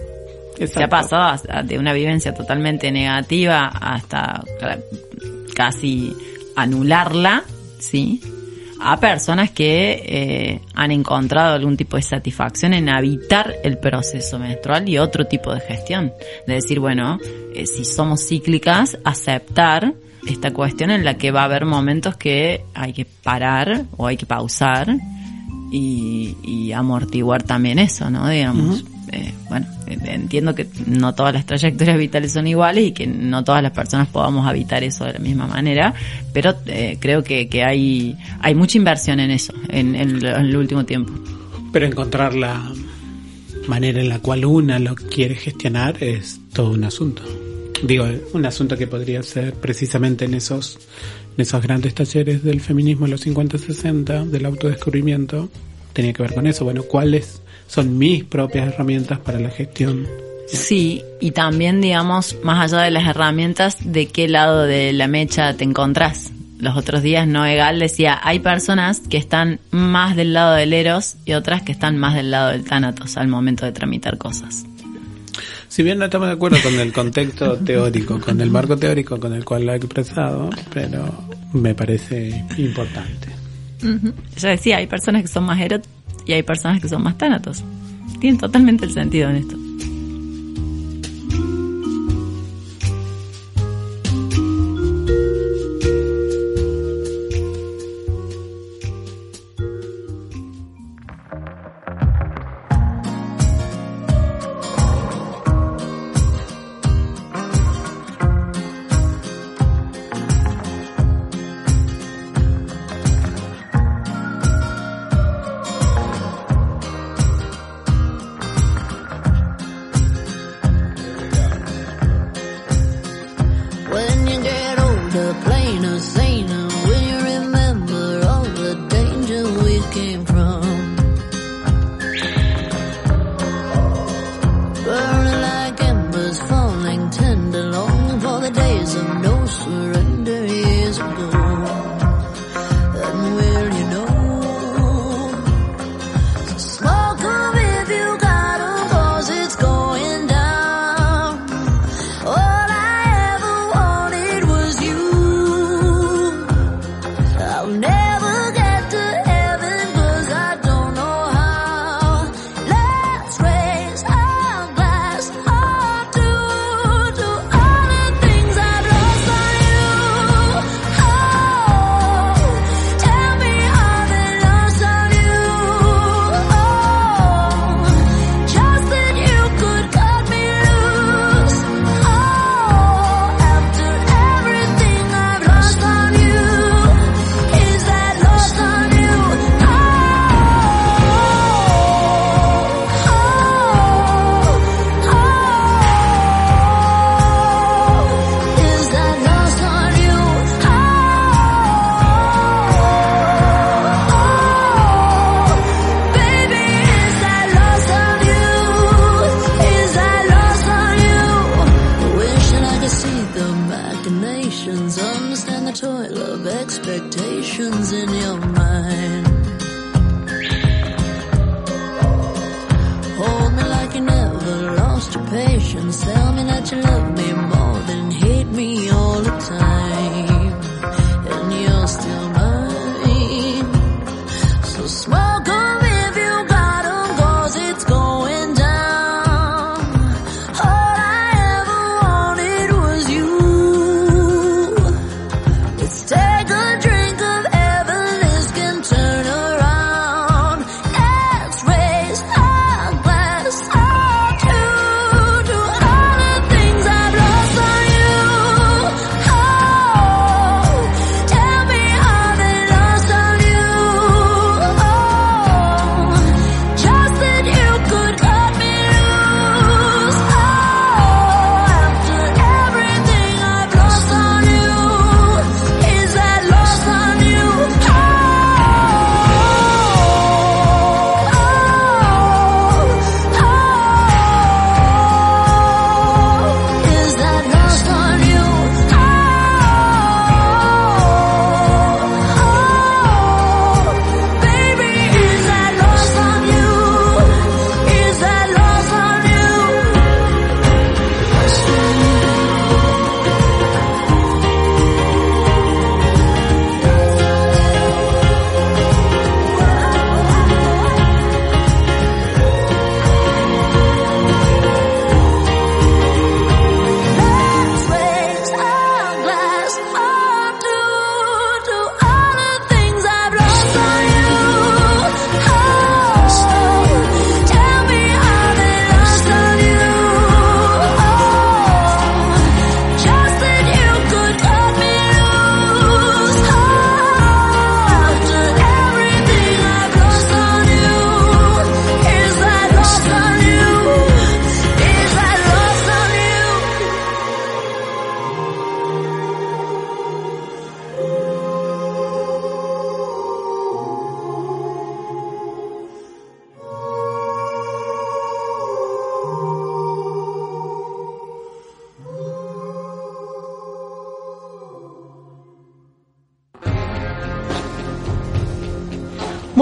[0.66, 4.44] Se ha pasado de una vivencia totalmente negativa hasta
[5.56, 6.16] casi
[6.56, 7.44] anularla,
[7.80, 8.22] ¿sí?
[8.84, 14.90] A personas que eh, han encontrado algún tipo de satisfacción en habitar el proceso menstrual
[14.90, 16.12] y otro tipo de gestión.
[16.48, 17.20] De decir, bueno,
[17.54, 19.94] eh, si somos cíclicas, aceptar
[20.28, 24.18] esta cuestión en la que va a haber momentos que hay que parar o hay
[24.18, 24.96] que pausar
[25.72, 28.28] y, y amortiguar también eso, ¿no?
[28.28, 33.08] Digamos, eh, bueno, eh, entiendo que no todas las trayectorias vitales son iguales y que
[33.08, 35.94] no todas las personas podamos habitar eso de la misma manera,
[36.34, 41.12] pero eh, creo que, que hay, hay mucha inversión en eso en, el último tiempo.
[41.74, 42.72] Pero encontrar la
[43.68, 47.22] manera en la cual una lo quiere gestionar es todo un asunto.
[47.84, 50.80] Digo, un asunto que podría ser precisamente en esos,
[51.36, 55.50] en esos grandes talleres del feminismo de los 50-60, del autodescubrimiento,
[55.94, 56.64] tenía que ver con eso.
[56.64, 57.41] Bueno, ¿cuáles
[57.72, 60.06] son mis propias herramientas para la gestión?
[60.48, 65.56] Sí, y también, digamos, más allá de las herramientas, ¿de qué lado de la mecha
[65.56, 66.34] te encontrás?
[66.60, 71.32] Los otros días Noegal decía, hay personas que están más del lado del Eros y
[71.32, 74.66] otras que están más del lado del Tánatos al momento de tramitar cosas.
[75.70, 79.34] Si bien no estamos de acuerdo con el contexto teórico, con el marco teórico con
[79.34, 81.06] el cual lo he expresado, pero
[81.54, 83.30] me parece importante.
[83.82, 85.88] Yo decía, hay personas que son más Erot
[86.26, 87.64] y hay personas que son más Tánatos.
[88.20, 89.58] Tienen totalmente el sentido en esto.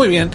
[0.10, 0.30] Bien.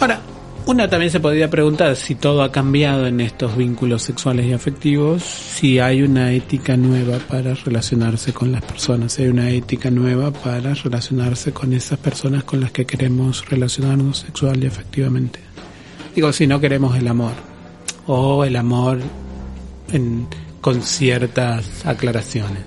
[0.00, 0.20] Ahora,
[0.66, 5.22] una también se podría preguntar si todo ha cambiado en estos vínculos sexuales y afectivos,
[5.22, 10.30] si hay una ética nueva para relacionarse con las personas, si hay una ética nueva
[10.32, 15.38] para relacionarse con esas personas con las que queremos relacionarnos sexual y afectivamente.
[16.14, 17.32] Digo, si no queremos el amor,
[18.06, 19.00] o el amor
[19.92, 20.26] en-
[20.60, 22.62] con ciertas aclaraciones.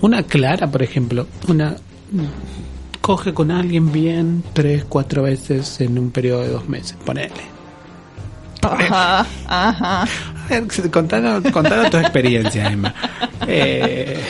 [0.00, 1.76] Una clara, por ejemplo, una
[3.06, 7.30] coge con alguien bien tres, cuatro veces en un periodo de dos meses, ponele.
[8.62, 10.02] Ajá, ajá.
[10.02, 10.08] A
[10.50, 12.92] ver, contanos, contanos tu experiencia, Emma.
[13.46, 14.20] Eh,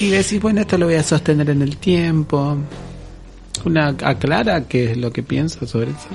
[0.00, 2.56] y decís, bueno, esto lo voy a sostener en el tiempo.
[3.64, 6.08] Una aclara qué es lo que piensa sobre eso.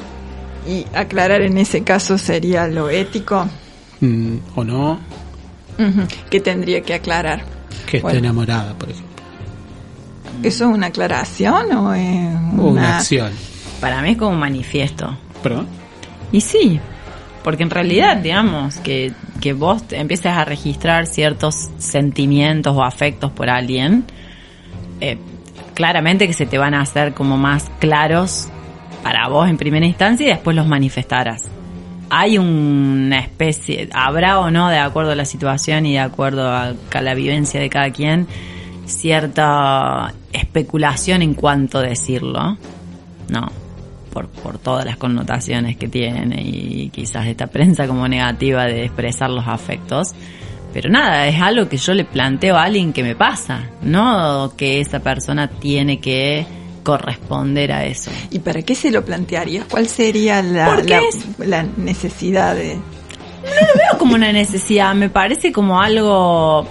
[0.68, 3.48] Y aclarar en ese caso sería lo ético.
[4.02, 5.00] Mm, o no,
[5.80, 7.46] Ujú, que tendría que aclarar.
[7.90, 8.20] que Bueno.
[8.20, 9.07] enamorada, por ejemplo.
[10.44, 13.32] ¿Eso es una aclaración o es O una, una acción.
[13.80, 15.18] Para mí es como un manifiesto.
[15.44, 15.68] ¿Perdón?
[16.32, 16.80] Y sí,
[17.44, 23.32] porque en realidad, digamos, que, que vos te empieces a registrar ciertos sentimientos o afectos
[23.32, 24.06] por alguien,
[25.00, 25.18] eh,
[25.74, 28.50] claramente que se te van a hacer como más claros
[29.04, 31.44] para vos en primera instancia y después los manifestarás.
[32.10, 36.74] Hay una especie, habrá o no, de acuerdo a la situación y de acuerdo a
[37.02, 38.28] la vivencia de cada quien,
[38.88, 42.58] cierta especulación en cuanto a decirlo.
[43.30, 43.52] No,
[44.12, 49.30] por, por todas las connotaciones que tiene y quizás esta prensa como negativa de expresar
[49.30, 50.14] los afectos.
[50.74, 54.80] Pero nada, es algo que yo le planteo a alguien que me pasa, no que
[54.80, 56.46] esa persona tiene que
[56.84, 58.12] corresponder a eso.
[58.32, 59.66] ¿Y para qué se lo plantearías?
[59.66, 61.02] ¿Cuál sería la, la,
[61.40, 62.76] la necesidad de...?
[62.76, 66.68] No lo veo como una necesidad, me parece como algo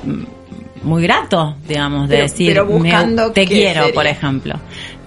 [0.86, 3.94] muy grato, digamos, de Pero- decir, pero buscando me- te quiero, sería.
[3.94, 4.54] por ejemplo.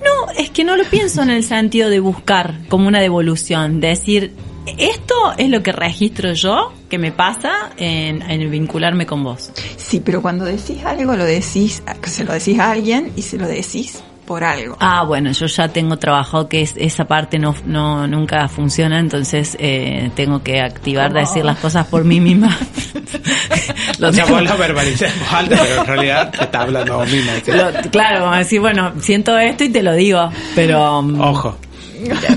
[0.03, 4.33] No, es que no lo pienso en el sentido de buscar como una devolución, decir,
[4.77, 9.51] esto es lo que registro yo, que me pasa en, en vincularme con vos.
[9.77, 13.47] Sí, pero cuando decís algo lo decís, se lo decís a alguien y se lo
[13.47, 14.77] decís por algo.
[14.79, 19.57] Ah, bueno, yo ya tengo trabajado que es- esa parte no, no nunca funciona, entonces
[19.59, 22.55] eh, tengo que activar de decir las cosas por mí misma.
[23.97, 27.11] Lo O sea, tengo- vos lo verbalizás alta, pero en realidad te está hablando vos
[27.11, 27.31] misma.
[27.47, 31.57] lo- claro, como decir, bueno, siento esto y te lo digo, pero um, Ojo.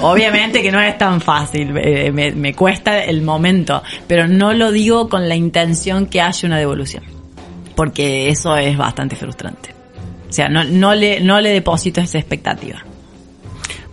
[0.00, 4.72] obviamente que no es tan fácil, eh, me, me cuesta el momento, pero no lo
[4.72, 7.04] digo con la intención que haya una devolución,
[7.76, 9.74] porque eso es bastante frustrante.
[10.32, 12.82] O sea, no, no, le, no le deposito esa expectativa.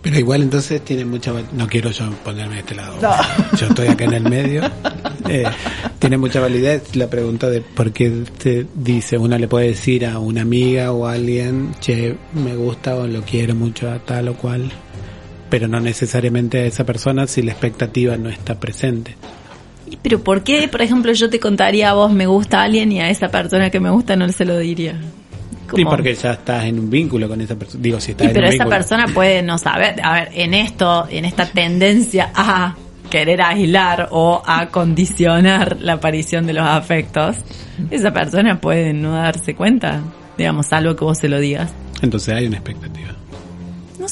[0.00, 1.34] Pero igual entonces tiene mucha...
[1.52, 2.96] No quiero yo ponerme de este lado.
[3.60, 4.62] Yo estoy acá en el medio.
[5.28, 5.44] Eh,
[5.98, 10.18] tiene mucha validez la pregunta de por qué te dice, una le puede decir a
[10.18, 14.34] una amiga o a alguien, che, me gusta o lo quiero mucho a tal o
[14.34, 14.72] cual,
[15.50, 19.14] pero no necesariamente a esa persona si la expectativa no está presente.
[20.00, 23.10] Pero ¿por qué, por ejemplo, yo te contaría a vos me gusta alguien y a
[23.10, 24.98] esa persona que me gusta no se lo diría?
[25.76, 27.82] Como- porque ya estás en un vínculo con esa persona.
[27.82, 28.76] Digo, si estás en pero un esa vínculo.
[28.78, 32.74] persona puede no saber, a ver, en esto, en esta tendencia a
[33.10, 37.36] querer aislar o a condicionar la aparición de los afectos,
[37.90, 40.00] esa persona puede no darse cuenta,
[40.38, 41.72] digamos, salvo que vos se lo digas.
[42.02, 43.08] Entonces hay una expectativa.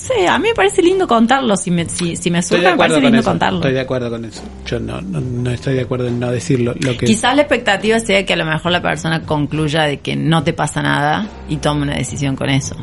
[0.09, 3.00] Sé, a mí me parece lindo contarlo, si me, si, si me surge me parece
[3.00, 3.28] lindo eso.
[3.30, 3.59] contarlo.
[3.59, 4.42] Estoy de acuerdo con eso.
[4.66, 6.74] Yo no, no, no estoy de acuerdo en no decirlo.
[6.80, 10.16] Lo que Quizás la expectativa sea que a lo mejor la persona concluya de que
[10.16, 12.74] no te pasa nada y tome una decisión con eso.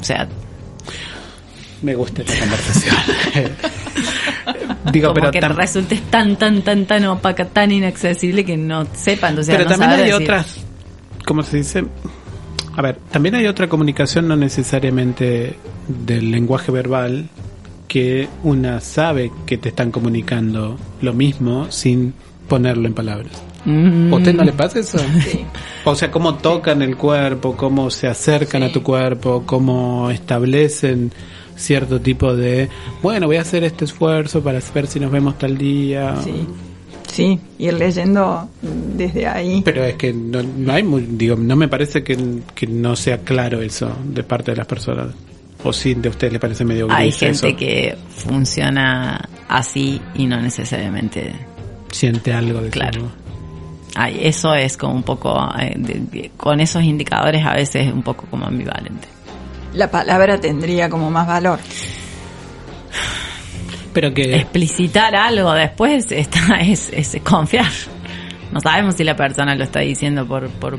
[0.00, 0.28] O sea,
[1.82, 2.96] me gusta esta conversación.
[4.92, 9.38] Digo, como pero, que resulte tan, tan, tan, tan opaca, tan inaccesible que no sepan.
[9.38, 10.56] O sea, pero no también hay decir- otras,
[11.24, 11.84] ¿cómo se dice?
[12.80, 15.54] A ver, también hay otra comunicación no necesariamente
[15.86, 17.28] del lenguaje verbal
[17.86, 22.14] que una sabe que te están comunicando lo mismo sin
[22.48, 23.42] ponerlo en palabras.
[23.66, 24.14] Mm.
[24.14, 24.96] ¿A usted no le pasa eso?
[25.84, 31.12] O sea, cómo tocan el cuerpo, cómo se acercan a tu cuerpo, cómo establecen
[31.56, 32.70] cierto tipo de,
[33.02, 36.16] bueno, voy a hacer este esfuerzo para ver si nos vemos tal día.
[36.24, 36.46] Sí.
[37.10, 39.62] Sí, ir leyendo desde ahí.
[39.64, 42.16] Pero es que no, no hay, muy- digo, no me parece que,
[42.54, 45.08] que no sea claro eso de parte de las personas.
[45.64, 47.56] O si de ustedes les parece medio Hay gris gente eso.
[47.56, 51.32] que funciona así y no necesariamente.
[51.90, 53.00] siente algo de Claro.
[53.00, 53.10] eso.
[53.96, 55.36] Ay, eso es como un poco.
[55.60, 59.08] eh, de- de- con esos indicadores a veces es un poco como ambivalente.
[59.74, 61.58] La palabra tendría como más valor.
[63.92, 67.70] Pero que Explicitar algo después está, es, es confiar.
[68.52, 70.78] No sabemos si la persona lo está diciendo por, por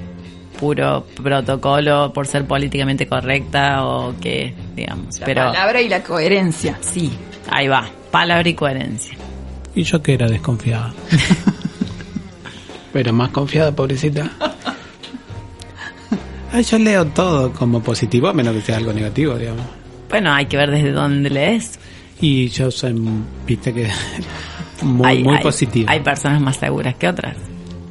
[0.60, 5.20] puro protocolo, por ser políticamente correcta o qué, digamos.
[5.20, 6.78] La Pero palabra y la coherencia.
[6.82, 7.12] sí,
[7.50, 7.90] ahí va.
[8.12, 9.18] Palabra y coherencia.
[9.74, 10.94] Y yo que era desconfiada.
[12.94, 14.30] Pero más confiada, pobrecita.
[16.54, 19.66] Ay, yo leo todo como positivo, a menos que sea algo negativo, digamos.
[20.10, 21.80] Bueno, hay que ver desde dónde lees.
[22.22, 22.96] Y yo soy,
[23.48, 23.90] viste que,
[24.84, 25.90] muy, hay, muy hay- positivo.
[25.90, 27.36] Hay personas más seguras que otras.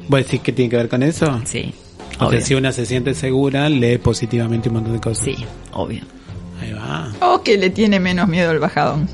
[0.07, 1.41] ¿Vos decís que tiene que ver con eso?
[1.45, 1.73] Sí.
[2.19, 2.39] O obvio.
[2.39, 5.23] sea, si una se siente segura, lee positivamente un montón de cosas.
[5.25, 5.35] Sí,
[5.73, 6.01] obvio.
[6.61, 7.11] Ahí va.
[7.21, 9.07] O que le tiene menos miedo al bajadón.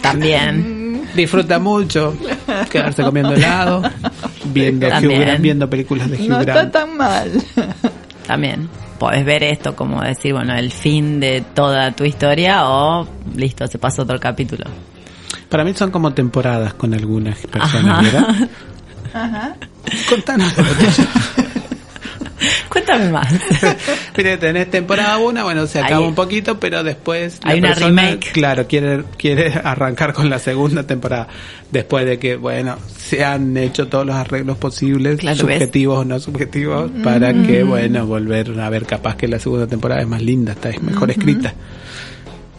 [0.00, 1.02] También.
[1.14, 2.14] Disfruta mucho
[2.70, 3.82] quedarse comiendo helado,
[4.52, 4.86] viendo.
[4.88, 7.30] Hugh viendo películas de Hugh No está tan mal.
[8.26, 8.68] También.
[8.98, 13.78] Podés ver esto como decir, bueno, el fin de toda tu historia o listo, se
[13.78, 14.64] pasa otro capítulo.
[15.48, 18.46] Para mí son como temporadas con algunas personas, Ajá.
[19.12, 19.56] ¿verdad?
[20.08, 21.08] Contanos lo tuyo.
[22.86, 23.28] Cuéntame más.
[24.16, 27.74] Mire, tenés temporada 1, bueno, se acaba Hay- un poquito, pero después Hay la una
[27.74, 28.32] persona, remake.
[28.32, 31.28] claro, quiere quiere arrancar con la segunda temporada
[31.70, 36.18] después de que, bueno, se han hecho todos los arreglos posibles, Claro, subjetivos o no
[36.20, 40.52] subjetivos, para que, bueno, volver a ver capaz que la segunda temporada es más linda,
[40.52, 41.52] está es mejor escrita.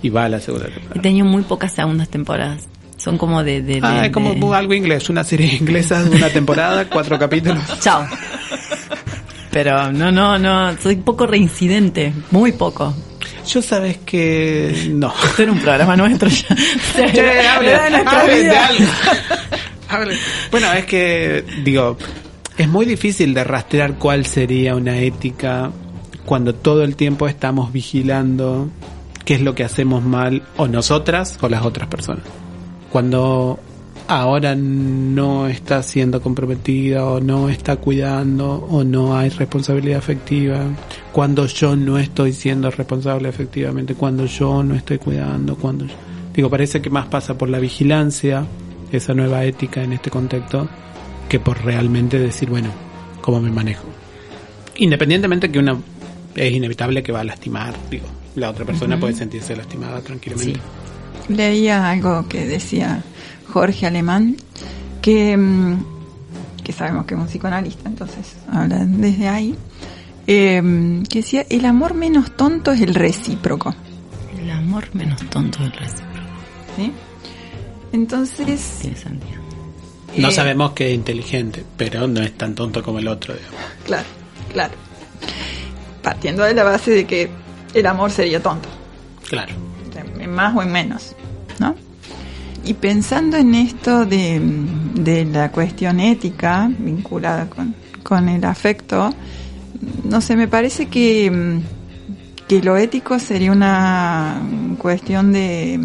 [0.02, 1.02] Y va a la segunda He temporada.
[1.02, 2.68] tenido muy pocas segundas temporadas.
[2.98, 3.62] Son como de...
[3.62, 7.64] de, Ah, es como de- algo inglés, una serie inglesa de una temporada, cuatro capítulos.
[7.80, 8.06] Chao.
[9.52, 12.94] Pero no, no, no, soy poco reincidente, muy poco.
[13.48, 15.14] Yo sabes que no.
[15.24, 16.48] Esto era un programa nuestro ya.
[17.12, 18.86] Che, hable, hable de algo.
[19.90, 20.18] Hable.
[20.52, 21.98] Bueno, es que, digo,
[22.58, 25.72] es muy difícil de rastrear cuál sería una ética
[26.26, 28.70] cuando todo el tiempo estamos vigilando
[29.24, 32.26] qué es lo que hacemos mal o nosotras o las otras personas.
[32.92, 33.60] Cuando
[34.08, 40.62] ahora no está siendo comprometida o no está cuidando o no hay responsabilidad afectiva,
[41.12, 45.94] cuando yo no estoy siendo responsable efectivamente, cuando yo no estoy cuidando, cuando yo-
[46.34, 48.46] digo, parece que más pasa por la vigilancia,
[48.92, 50.68] esa nueva ética en este contexto,
[51.28, 52.70] que por realmente decir, bueno,
[53.22, 53.86] cómo me manejo.
[54.78, 55.76] Independientemente que una
[56.36, 58.06] es inevitable que va a lastimar, digo,
[58.36, 60.60] la otra persona puede sentirse lastimada tranquilamente.
[61.28, 63.04] Leía algo que decía
[63.50, 64.38] Jorge Alemán,
[65.02, 69.56] que, mm, que sabemos que es un psicoanalista, entonces habla desde ahí,
[70.28, 73.74] eh, que decía, el amor menos tonto es el recíproco.
[74.38, 76.28] El amor menos tonto del recíproco.
[76.76, 76.92] ¿sí?
[77.94, 79.42] Entonces, Tiene sentido.
[80.18, 83.60] No eh, sabemos que es inteligente, pero no es tan tonto como el otro, digamos.
[83.86, 84.08] Claro,
[84.52, 84.74] claro.
[86.02, 87.30] Partiendo de la base de que
[87.74, 88.70] el amor sería tonto.
[89.30, 89.54] Claro.
[90.20, 91.16] en más o en menos,
[91.60, 91.76] ¿no?
[92.68, 94.42] Y pensando en esto de,
[94.94, 99.10] de la cuestión ética vinculada con, con el afecto,
[100.04, 101.62] no sé, me parece que,
[102.46, 104.42] que lo ético sería una
[104.80, 105.80] cuestión de,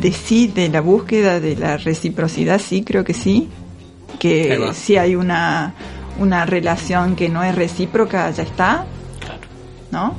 [0.00, 3.48] de sí, de la búsqueda de la reciprocidad, sí, creo que sí,
[4.20, 5.74] que si hay una,
[6.20, 8.86] una relación que no es recíproca, ya está,
[9.18, 9.40] Claro.
[9.90, 10.14] ¿no?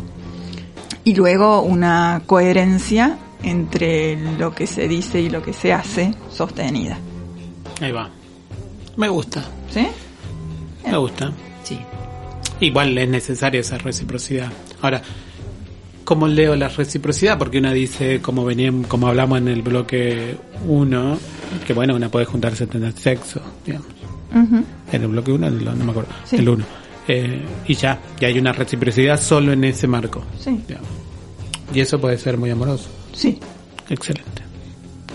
[1.05, 6.97] Y luego una coherencia entre lo que se dice y lo que se hace sostenida.
[7.81, 8.09] Ahí va.
[8.97, 9.87] Me gusta, ¿Sí?
[10.85, 11.31] me gusta.
[11.63, 11.79] Sí.
[12.59, 14.51] Igual es necesaria esa reciprocidad.
[14.81, 15.01] Ahora,
[16.03, 17.37] ¿cómo leo la reciprocidad?
[17.37, 20.35] Porque una dice, como veníamos, como hablamos en el bloque
[20.67, 21.19] 1,
[21.65, 23.87] que bueno, una puede juntarse a tener sexo, digamos.
[24.91, 26.35] En el bloque 1, no me acuerdo, Sí.
[26.35, 26.65] el 1.
[27.67, 30.21] y ya, y hay una reciprocidad solo en ese marco.
[30.39, 30.89] Sí, digamos.
[31.73, 32.89] Y eso puede ser muy amoroso.
[33.19, 33.39] Sí,
[33.89, 34.41] Excelente.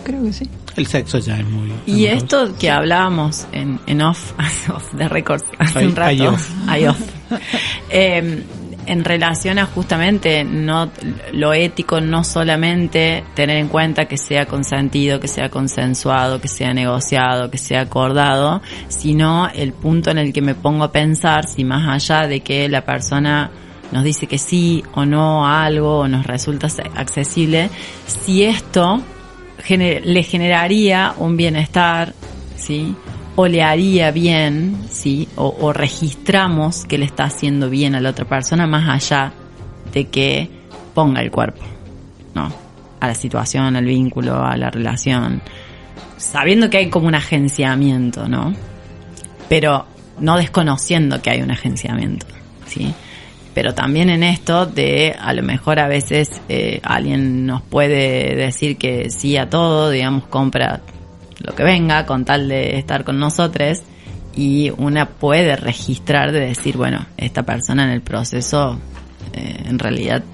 [0.05, 0.49] creo que sí.
[0.77, 2.25] El sexo ya es muy Y amoroso.
[2.43, 4.33] esto que hablábamos en, en off,
[4.75, 6.51] off de records hace un rato, ahí off.
[6.69, 7.01] ahí off.
[7.91, 8.43] Eh,
[8.87, 10.91] en relación a justamente no
[11.33, 16.75] lo ético, no solamente tener en cuenta que sea consentido, que sea consensuado, que sea
[16.75, 21.65] negociado, que sea acordado, sino el punto en el que me pongo a pensar si
[21.65, 23.51] más allá de que la persona
[23.95, 26.67] nos dice que sí o no a algo o nos resulta
[26.97, 27.71] accesible,
[28.07, 29.01] si esto
[29.69, 32.13] le generaría un bienestar,
[32.57, 32.97] ¿sí?
[33.37, 35.29] O le haría bien, ¿sí?
[35.37, 39.33] O, o registramos que le está haciendo bien a la otra persona más allá
[39.93, 40.51] de que
[40.93, 41.63] ponga el cuerpo,
[42.35, 42.53] ¿no?
[42.99, 45.41] A la situación, al vínculo, a la relación.
[46.17, 48.53] Sabiendo que hay como un agenciamiento, ¿no?
[49.49, 49.87] Pero
[50.19, 52.27] no desconociendo que hay un agenciamiento,
[52.67, 52.93] ¿sí?
[53.55, 58.77] Pero también en esto de a lo mejor a veces eh, alguien nos puede decir
[58.77, 60.81] que sí a todo, digamos, compra
[61.39, 63.83] lo que venga con tal de estar con nosotros
[64.37, 68.79] y una puede registrar de decir, bueno, esta persona en el proceso
[69.33, 70.25] eh, en realidad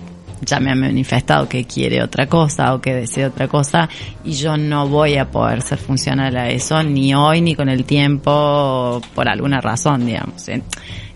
[0.42, 3.88] ya me ha manifestado que quiere otra cosa o que desea otra cosa
[4.24, 7.84] y yo no voy a poder ser funcional a eso ni hoy ni con el
[7.84, 10.48] tiempo por alguna razón, digamos.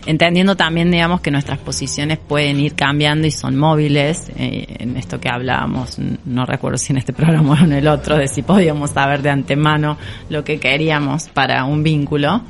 [0.05, 5.19] Entendiendo también, digamos, que nuestras posiciones pueden ir cambiando y son móviles, eh, en esto
[5.19, 8.91] que hablábamos, no recuerdo si en este programa o en el otro, de si podíamos
[8.91, 9.97] saber de antemano
[10.29, 12.41] lo que queríamos para un vínculo,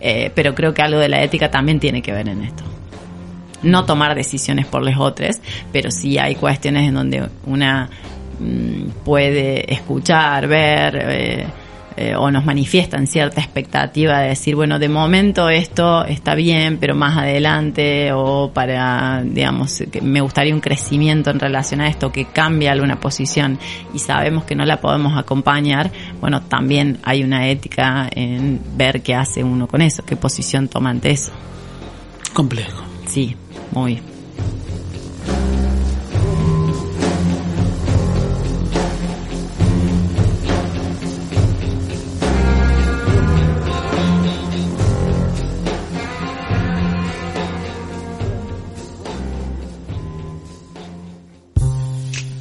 [0.00, 2.64] eh, pero creo que algo de la ética también tiene que ver en esto.
[3.62, 5.36] No tomar decisiones por los otros,
[5.72, 7.90] pero sí hay cuestiones en donde una
[8.40, 11.46] mm, puede escuchar, ver eh,
[11.96, 16.94] eh, o nos manifiestan cierta expectativa de decir, bueno, de momento esto está bien, pero
[16.94, 22.26] más adelante o para, digamos, que me gustaría un crecimiento en relación a esto que
[22.26, 23.58] cambie alguna posición
[23.94, 25.90] y sabemos que no la podemos acompañar,
[26.20, 30.90] bueno, también hay una ética en ver qué hace uno con eso, qué posición toma
[30.90, 31.32] ante eso.
[32.34, 32.82] complejo.
[33.06, 33.34] Sí,
[33.72, 34.15] muy.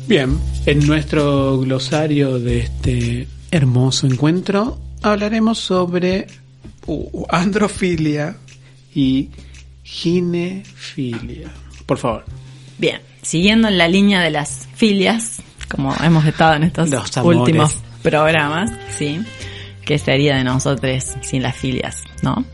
[0.08, 6.28] Bien, en nuestro glosario de este hermoso encuentro hablaremos sobre
[6.86, 8.36] uh, androfilia
[8.93, 9.32] y
[9.82, 11.49] ginefilia.
[11.88, 12.24] Por favor.
[12.78, 17.80] Bien, siguiendo en la línea de las filias, como hemos estado en estos Los últimos
[18.03, 19.22] programas, sí,
[19.84, 22.45] que sería de nosotros sin las filias, ¿no?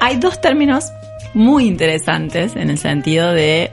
[0.00, 0.84] Hay dos términos
[1.34, 3.72] muy interesantes en el sentido de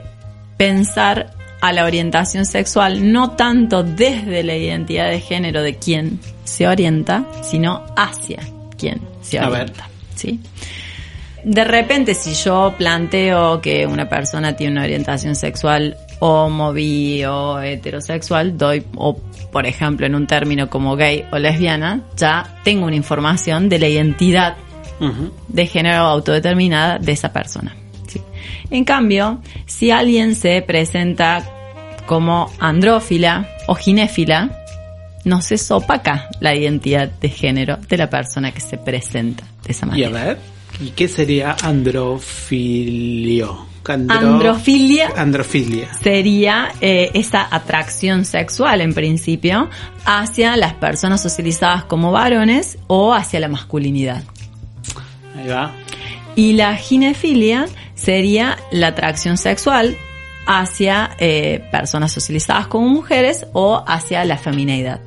[0.56, 6.68] pensar a la orientación sexual no tanto desde la identidad de género de quien se
[6.68, 8.40] orienta, sino hacia
[8.78, 9.62] quien se A ver.
[9.62, 10.40] orienta, ¿sí?
[11.46, 17.60] de repente si yo planteo que una persona tiene una orientación sexual homo, bi o
[17.60, 19.16] heterosexual, doy, o
[19.52, 23.86] por ejemplo en un término como gay o lesbiana, ya tengo una información de la
[23.86, 24.56] identidad
[25.48, 27.76] de género autodeterminada de esa persona.
[28.70, 31.44] En cambio, si alguien se presenta
[32.06, 34.50] como andrófila o ginéfila,
[35.24, 39.86] no se sopaca la identidad de género de la persona que se presenta de esa
[39.96, 40.24] Y a manera.
[40.24, 40.38] ver,
[40.80, 41.56] ¿y qué sería
[42.46, 43.66] androfilio?
[43.88, 45.86] Andro- Androfilia Androfilia.
[46.02, 49.70] sería eh, esa atracción sexual en principio
[50.04, 54.24] hacia las personas socializadas como varones o hacia la masculinidad.
[55.36, 55.72] Ahí va.
[56.34, 59.96] Y la ginefilia sería la atracción sexual
[60.46, 65.00] hacia eh, personas socializadas como mujeres o hacia la femineidad.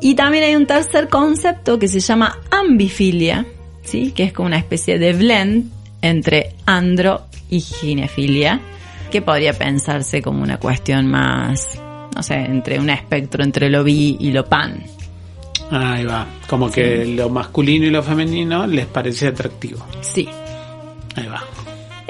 [0.00, 3.44] Y también hay un tercer concepto que se llama ambifilia,
[3.82, 4.12] ¿sí?
[4.12, 5.70] que es como una especie de blend
[6.00, 8.60] entre andro y ginefilia,
[9.10, 11.78] que podría pensarse como una cuestión más,
[12.16, 14.82] no sé, entre un espectro entre lo bi y lo pan.
[15.70, 16.26] Ahí va.
[16.48, 19.84] Como que lo masculino y lo femenino les parece atractivo.
[20.00, 20.26] Sí,
[21.16, 21.42] Ahí va.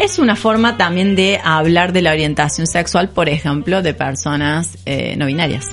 [0.01, 5.14] Es una forma también de hablar de la orientación sexual, por ejemplo, de personas eh,
[5.18, 5.68] no binarias.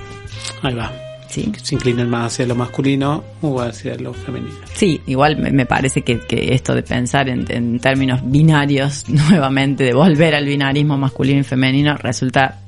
[0.62, 0.92] Ahí va.
[1.30, 1.44] Sí.
[1.44, 4.54] Que se inclinan más hacia lo masculino o hacia lo femenino.
[4.74, 9.94] Sí, igual me, parece que, que esto de pensar en, en términos binarios nuevamente, de
[9.94, 12.60] volver al binarismo masculino y femenino, resulta...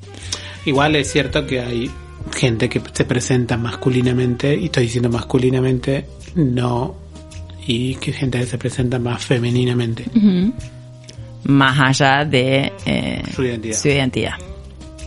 [0.64, 1.90] Igual es cierto que hay
[2.34, 6.06] gente que se presenta masculinamente, y estoy diciendo masculinamente,
[6.36, 6.96] no,
[7.66, 10.04] y que gente que se presenta más femeninamente.
[11.44, 13.76] Más allá de eh, Su identidad.
[13.76, 14.34] su identidad.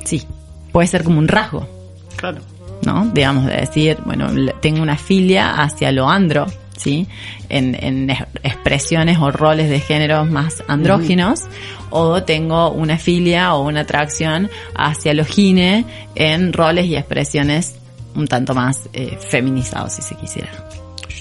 [0.06, 0.24] Sí,
[0.72, 1.68] puede ser como un rasgo,
[2.16, 2.40] Claro.
[2.86, 3.06] ¿no?
[3.14, 4.30] Digamos, de decir, bueno,
[4.62, 6.46] tengo una filia hacia lo andro,
[6.78, 7.08] ¿sí?
[7.50, 11.42] En, en es- expresiones o roles de géneros más andróginos,
[11.90, 17.76] o tengo una filia o una atracción hacia lo gine en roles y expresiones
[18.16, 20.50] un tanto más eh, feminizados, si se quisiera.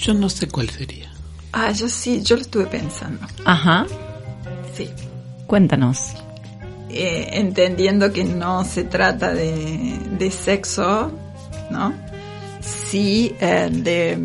[0.01, 1.09] Yo no sé cuál sería.
[1.53, 3.25] Ah, yo sí, yo lo estuve pensando.
[3.45, 3.85] Ajá,
[4.75, 4.89] Sí.
[5.53, 6.15] Cuéntanos.
[6.89, 11.11] Eh, entendiendo que no se trata de, de sexo,
[11.69, 11.93] ¿no?
[12.59, 14.17] Sí, eh, de,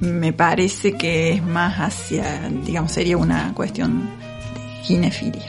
[0.00, 4.10] me parece que es más hacia, digamos, sería una cuestión
[4.56, 5.48] de ginefilia.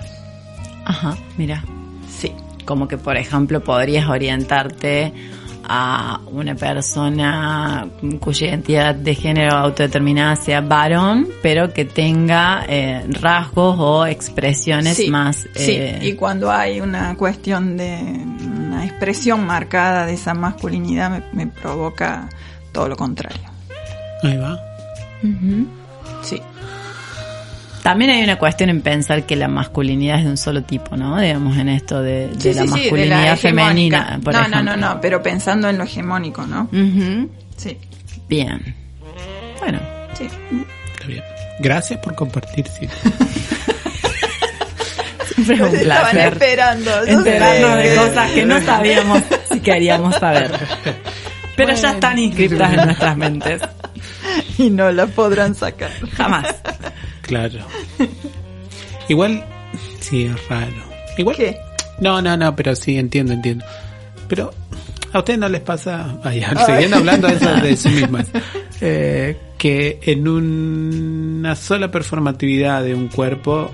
[0.86, 1.66] Ajá, mira.
[2.08, 2.32] Sí.
[2.64, 5.12] Como que, por ejemplo, podrías orientarte
[5.68, 7.88] a una persona
[8.20, 15.10] cuya identidad de género autodeterminada sea varón, pero que tenga eh, rasgos o expresiones sí,
[15.10, 15.48] más...
[15.56, 15.72] sí.
[15.72, 17.98] eh, y cuando hay una cuestión de
[18.46, 22.30] una expresión marcada de esa masculinidad me, me provoca
[22.72, 23.50] todo lo contrario.
[24.24, 24.60] Ahí va.
[26.22, 26.42] Sí.
[27.86, 31.22] También hay una cuestión en pensar que la masculinidad es de un solo tipo, ¿no?
[31.22, 34.40] Digamos, en esto de, de Sí, la sí, sí, de masculinidad la femenina, por no,
[34.40, 34.64] ejemplo.
[34.64, 36.68] no, no, no, pero pensando en lo hegemónico, ¿no?
[37.58, 37.78] Sí.
[38.28, 38.76] Bien.
[39.60, 39.80] Bueno,
[40.18, 40.28] Sí.
[40.96, 41.24] Está bien.
[41.60, 42.66] Gracias por compartir.
[42.68, 42.88] sí.
[45.36, 46.34] siempre es un Estaban placer.
[46.34, 46.92] esperando.
[47.06, 49.22] yo enterarnos sé de cosas que no sabíamos
[49.52, 50.52] si queríamos saber.
[51.56, 53.62] Pero ya están inscritas en nuestras mentes.
[54.58, 55.92] Y no la podrán sacar.
[56.18, 56.56] Jamás.
[57.26, 57.60] Claro.
[59.08, 59.44] Igual,
[60.00, 60.74] sí, es raro.
[61.18, 61.36] Igual.
[61.36, 61.58] ¿Qué?
[62.00, 63.66] No, no, no, pero sí, entiendo, entiendo.
[64.28, 64.54] Pero,
[65.14, 68.28] ¿a ustedes no les pasa, ay, siguiendo hablando de eso de sí mismas,
[68.82, 73.72] eh, que en una sola performatividad de un cuerpo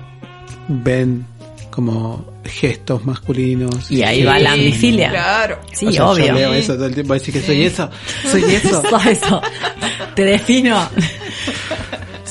[0.68, 1.26] ven
[1.70, 3.90] como gestos masculinos?
[3.90, 5.10] Y ahí va la ambifilia.
[5.10, 5.58] Claro.
[5.72, 6.26] Sí, O sea, obvio.
[6.26, 7.90] Yo leo eso todo el tiempo, decir que soy eso,
[8.30, 9.42] soy eso, Eso, eso.
[10.14, 10.88] Te defino.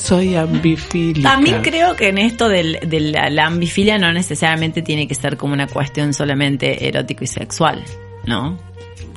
[0.02, 1.30] Soy ambifílica.
[1.30, 5.36] También creo que en esto del- de la, la ambifilia no necesariamente tiene que ser
[5.36, 7.82] como una cuestión solamente erótico y sexual,
[8.26, 8.58] ¿no?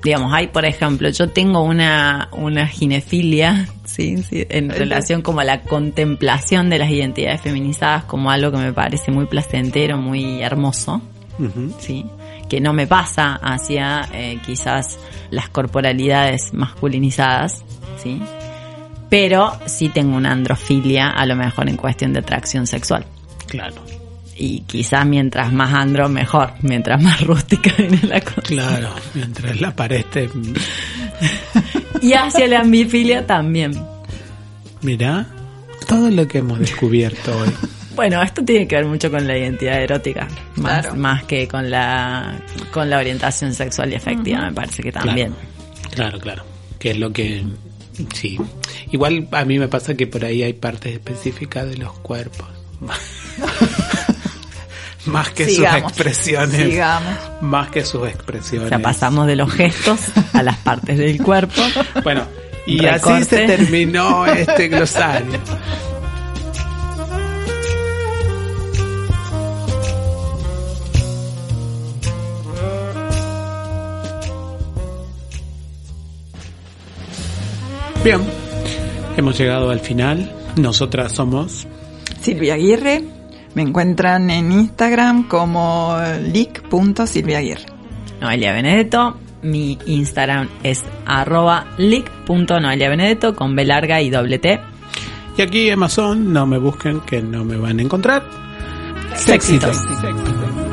[0.03, 4.17] Digamos, hay, por ejemplo, yo tengo una, una ginefilia, ¿sí?
[4.21, 8.71] sí, en relación como a la contemplación de las identidades feminizadas como algo que me
[8.73, 11.01] parece muy placentero, muy hermoso.
[11.79, 12.05] ¿sí?
[12.47, 14.99] Que no me pasa hacia eh, quizás
[15.31, 17.63] las corporalidades masculinizadas,
[18.01, 18.21] ¿sí?
[19.09, 23.05] Pero sí tengo una androfilia, a lo mejor en cuestión de atracción sexual.
[23.47, 23.75] Claro,
[24.37, 26.53] Y quizás mientras más andro, mejor.
[26.61, 28.41] Mientras más rústica viene la cosa.
[28.41, 30.29] claro, mientras la pared esté...
[32.01, 33.79] Y hacia la ambifilia también.
[34.81, 35.25] Mirá,
[35.87, 37.49] todo lo que hemos descubierto hoy.
[37.95, 40.27] Bueno, esto tiene que ver mucho con la identidad erótica,
[40.57, 40.95] más, Claro.
[40.97, 42.37] más que con la,
[42.73, 45.33] con la orientación sexual y afectiva, me parece que también.
[45.93, 46.43] Claro, claro.
[46.77, 47.45] Que es lo que...
[48.13, 48.37] Sí.
[48.91, 52.47] Igual a mí me pasa que por ahí hay partes específicas de los cuerpos.
[55.05, 56.69] más que sus expresiones.
[56.69, 57.13] Sigamos.
[57.41, 58.67] Más que sus expresiones.
[58.67, 59.99] O sea, pasamos de los gestos
[60.33, 61.61] a las partes del cuerpo.
[62.03, 62.25] Bueno,
[62.65, 65.39] y así se terminó este glosario.
[78.03, 78.44] Bien
[79.18, 80.32] hemos llegado al final.
[80.55, 81.68] Nosotras somos
[82.20, 83.03] Silvia Aguirre.
[83.53, 85.97] Me encuentran en Instagram como
[86.32, 87.66] lic.silviaaguirre.
[88.20, 89.18] Noelia Benedetto.
[89.41, 94.59] Mi Instagram es arroba lic.noeliabenedetto con B larga y doble T.
[95.38, 98.24] Y aquí Amazon, no me busquen que no me van a encontrar.
[99.16, 99.78] Sexitos.
[99.78, 100.64] Si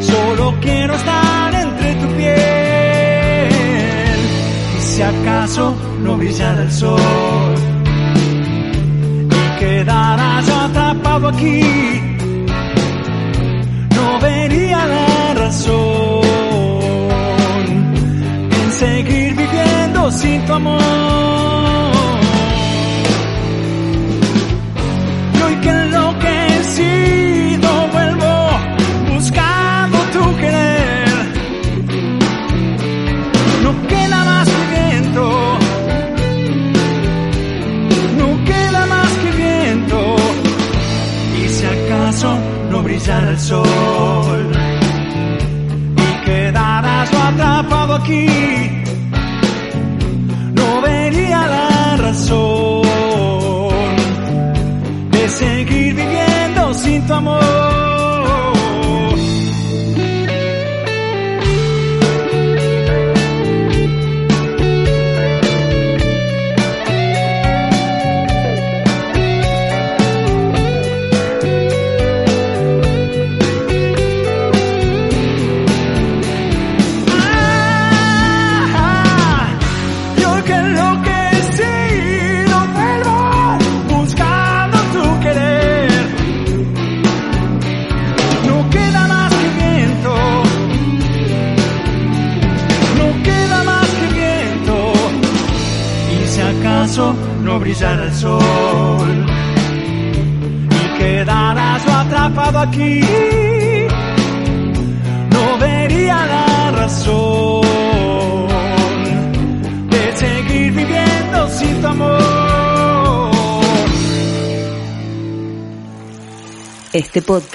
[0.00, 3.50] solo quiero estar entre tu piel.
[4.78, 7.54] Y si acaso no brillara el sol
[9.30, 12.05] y quedara yo atrapado aquí